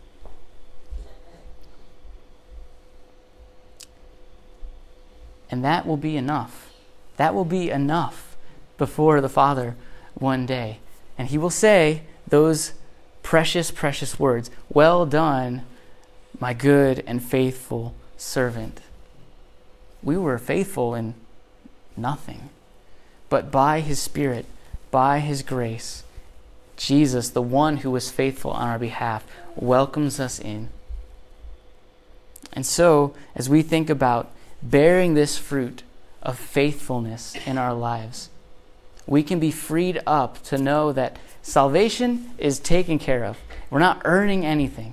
And 5.51 5.65
that 5.65 5.87
will 5.87 5.97
be 5.97 6.17
enough. 6.17 6.73
That 7.17 7.35
will 7.35 7.45
be 7.45 7.71
enough 7.71 8.37
before 8.77 9.21
the 9.21 9.29
Father 9.29 9.77
one 10.15 10.47
day. 10.47 10.81
And 11.17 11.29
He 11.29 11.39
will 11.39 11.51
say 11.51 12.03
those 12.27 12.73
precious, 13.29 13.71
precious 13.71 14.19
words 14.19 14.51
Well 14.71 15.05
done, 15.05 15.67
my 16.41 16.55
good 16.55 17.05
and 17.07 17.23
faithful 17.23 17.95
servant. 18.17 18.81
We 20.03 20.17
were 20.17 20.39
faithful 20.39 20.95
in 20.95 21.13
nothing, 21.95 22.49
but 23.29 23.51
by 23.51 23.81
his 23.81 24.01
Spirit, 24.01 24.47
by 24.91 25.19
his 25.19 25.43
grace, 25.43 26.05
Jesus, 26.79 27.29
the 27.29 27.43
one 27.43 27.79
who 27.79 27.91
was 27.91 28.11
faithful 28.11 28.53
on 28.53 28.67
our 28.67 28.79
behalf, 28.79 29.27
welcomes 29.55 30.19
us 30.19 30.39
in. 30.39 30.71
And 32.55 32.65
so, 32.65 33.15
as 33.35 33.47
we 33.47 33.61
think 33.61 33.91
about 33.91 34.31
bearing 34.63 35.13
this 35.13 35.37
fruit 35.37 35.83
of 36.23 36.39
faithfulness 36.39 37.37
in 37.45 37.59
our 37.59 37.75
lives, 37.75 38.31
we 39.09 39.23
can 39.23 39.41
be 39.41 39.51
freed 39.51 40.01
up 40.07 40.43
to 40.45 40.59
know 40.59 40.93
that 40.93 41.17
salvation 41.41 42.31
is 42.37 42.61
taken 42.61 42.99
care 42.99 43.25
of. 43.25 43.39
We're 43.71 43.79
not 43.79 44.03
earning 44.05 44.45
anything. 44.45 44.93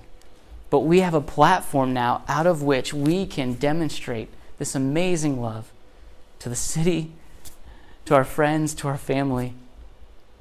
But 0.69 0.79
we 0.79 1.01
have 1.01 1.13
a 1.13 1.21
platform 1.21 1.93
now 1.93 2.23
out 2.29 2.47
of 2.47 2.63
which 2.63 2.93
we 2.93 3.25
can 3.25 3.53
demonstrate 3.53 4.29
this 4.57 4.73
amazing 4.73 5.41
love 5.41 5.71
to 6.39 6.47
the 6.47 6.55
city, 6.55 7.11
to 8.05 8.15
our 8.15 8.23
friends, 8.23 8.73
to 8.75 8.87
our 8.87 8.97
family. 8.97 9.53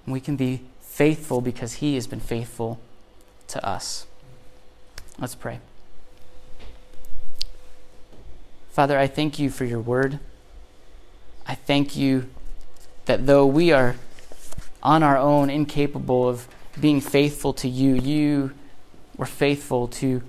We 0.07 0.21
can 0.21 0.37
be 0.37 0.63
faithful 0.81 1.41
because 1.41 1.75
He 1.75 1.97
has 1.97 2.07
been 2.07 2.21
faithful 2.21 2.79
to 3.49 3.67
us. 3.67 4.07
Let's 5.19 5.35
pray. 5.35 5.59
Father, 8.71 8.97
I 8.97 9.09
thank 9.09 9.41
you 9.41 9.51
for 9.51 9.65
your 9.65 9.81
word. 9.81 10.21
I 11.45 11.57
thank 11.57 11.97
you 11.97 12.29
that 13.07 13.27
though 13.27 13.47
we 13.47 13.73
are 13.73 13.97
on 14.83 15.03
our 15.03 15.17
own 15.17 15.51
incapable 15.51 16.29
of 16.29 16.49
being 16.81 17.01
faithful 17.01 17.53
to 17.55 17.69
you, 17.69 17.95
you 17.95 18.53
were 19.17 19.27
faithful 19.27 19.89
to 19.89 20.23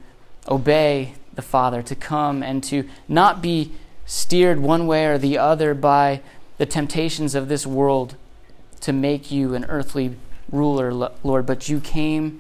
obey 0.48 1.14
the 1.34 1.42
Father, 1.42 1.82
to 1.82 1.96
come 1.96 2.42
and 2.42 2.64
to 2.64 2.88
not 3.08 3.42
be 3.42 3.72
steered 4.06 4.60
one 4.60 4.88
way 4.88 5.06
or 5.06 5.18
the 5.18 5.38
other 5.38 5.74
by 5.74 6.22
the 6.58 6.66
temptations 6.66 7.36
of 7.36 7.50
this 7.50 7.66
world 7.66 8.16
to 8.80 8.94
make 8.94 9.32
you 9.32 9.56
an 9.56 9.66
earthly 9.66 10.16
ruler, 10.52 10.94
Lord, 11.24 11.46
but 11.46 11.68
you 11.68 11.80
came 11.80 12.40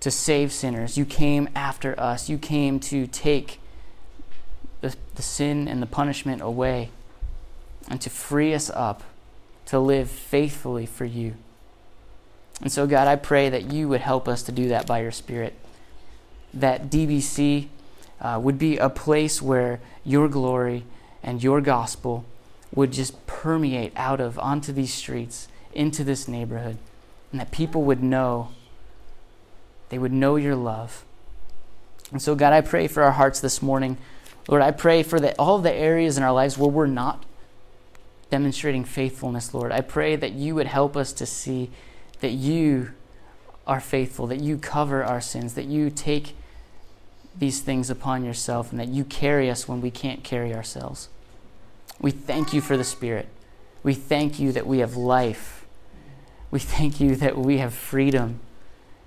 to 0.00 0.10
save 0.10 0.52
sinners. 0.52 0.98
You 0.98 1.04
came 1.04 1.48
after 1.54 1.98
us. 1.98 2.28
You 2.28 2.38
came 2.38 2.80
to 2.80 3.06
take 3.06 3.60
the, 4.80 4.94
the 5.14 5.22
sin 5.22 5.68
and 5.68 5.80
the 5.80 5.86
punishment 5.86 6.42
away 6.42 6.90
and 7.88 8.00
to 8.00 8.10
free 8.10 8.54
us 8.54 8.70
up 8.70 9.02
to 9.70 9.78
live 9.78 10.10
faithfully 10.10 10.84
for 10.84 11.04
you. 11.04 11.34
And 12.60 12.72
so, 12.72 12.88
God, 12.88 13.06
I 13.06 13.14
pray 13.14 13.48
that 13.48 13.72
you 13.72 13.88
would 13.88 14.00
help 14.00 14.26
us 14.26 14.42
to 14.42 14.52
do 14.52 14.68
that 14.68 14.84
by 14.84 15.00
your 15.00 15.12
Spirit. 15.12 15.54
That 16.52 16.90
DBC 16.90 17.68
uh, 18.20 18.40
would 18.42 18.58
be 18.58 18.78
a 18.78 18.90
place 18.90 19.40
where 19.40 19.78
your 20.04 20.28
glory 20.28 20.82
and 21.22 21.40
your 21.40 21.60
gospel 21.60 22.24
would 22.74 22.90
just 22.90 23.24
permeate 23.28 23.92
out 23.94 24.20
of 24.20 24.40
onto 24.40 24.72
these 24.72 24.92
streets, 24.92 25.46
into 25.72 26.02
this 26.02 26.26
neighborhood, 26.26 26.76
and 27.30 27.40
that 27.40 27.52
people 27.52 27.82
would 27.82 28.02
know, 28.02 28.50
they 29.88 29.98
would 29.98 30.12
know 30.12 30.34
your 30.34 30.56
love. 30.56 31.04
And 32.10 32.20
so, 32.20 32.34
God, 32.34 32.52
I 32.52 32.60
pray 32.60 32.88
for 32.88 33.04
our 33.04 33.12
hearts 33.12 33.38
this 33.38 33.62
morning. 33.62 33.98
Lord, 34.48 34.62
I 34.62 34.72
pray 34.72 35.04
for 35.04 35.20
the, 35.20 35.32
all 35.36 35.60
the 35.60 35.72
areas 35.72 36.18
in 36.18 36.24
our 36.24 36.32
lives 36.32 36.58
where 36.58 36.68
we're 36.68 36.86
not 36.88 37.24
demonstrating 38.30 38.84
faithfulness, 38.84 39.52
Lord. 39.52 39.72
I 39.72 39.80
pray 39.80 40.16
that 40.16 40.32
you 40.32 40.54
would 40.54 40.66
help 40.66 40.96
us 40.96 41.12
to 41.14 41.26
see 41.26 41.70
that 42.20 42.30
you 42.30 42.92
are 43.66 43.80
faithful, 43.80 44.26
that 44.28 44.40
you 44.40 44.56
cover 44.56 45.04
our 45.04 45.20
sins, 45.20 45.54
that 45.54 45.66
you 45.66 45.90
take 45.90 46.34
these 47.38 47.60
things 47.60 47.90
upon 47.90 48.24
yourself, 48.24 48.70
and 48.70 48.80
that 48.80 48.88
you 48.88 49.04
carry 49.04 49.50
us 49.50 49.68
when 49.68 49.80
we 49.80 49.90
can't 49.90 50.24
carry 50.24 50.54
ourselves. 50.54 51.08
We 52.00 52.10
thank 52.10 52.52
you 52.52 52.60
for 52.60 52.76
the 52.76 52.84
Spirit. 52.84 53.28
We 53.82 53.94
thank 53.94 54.38
you 54.38 54.52
that 54.52 54.66
we 54.66 54.78
have 54.78 54.96
life. 54.96 55.66
We 56.50 56.58
thank 56.58 57.00
you 57.00 57.16
that 57.16 57.36
we 57.36 57.58
have 57.58 57.74
freedom. 57.74 58.40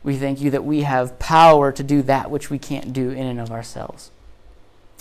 We 0.03 0.15
thank 0.17 0.41
you 0.41 0.49
that 0.51 0.63
we 0.63 0.81
have 0.81 1.19
power 1.19 1.71
to 1.71 1.83
do 1.83 2.01
that 2.03 2.29
which 2.29 2.49
we 2.49 2.59
can't 2.59 2.93
do 2.93 3.09
in 3.09 3.25
and 3.25 3.39
of 3.39 3.51
ourselves. 3.51 4.11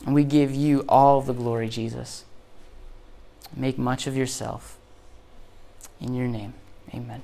And 0.05 0.15
we 0.15 0.25
give 0.25 0.55
you 0.55 0.85
all 0.89 1.21
the 1.21 1.33
glory, 1.33 1.69
Jesus. 1.69 2.25
Make 3.55 3.79
much 3.79 4.07
of 4.07 4.17
yourself. 4.17 4.79
In 6.01 6.15
your 6.15 6.29
name, 6.29 6.55
amen. 6.93 7.23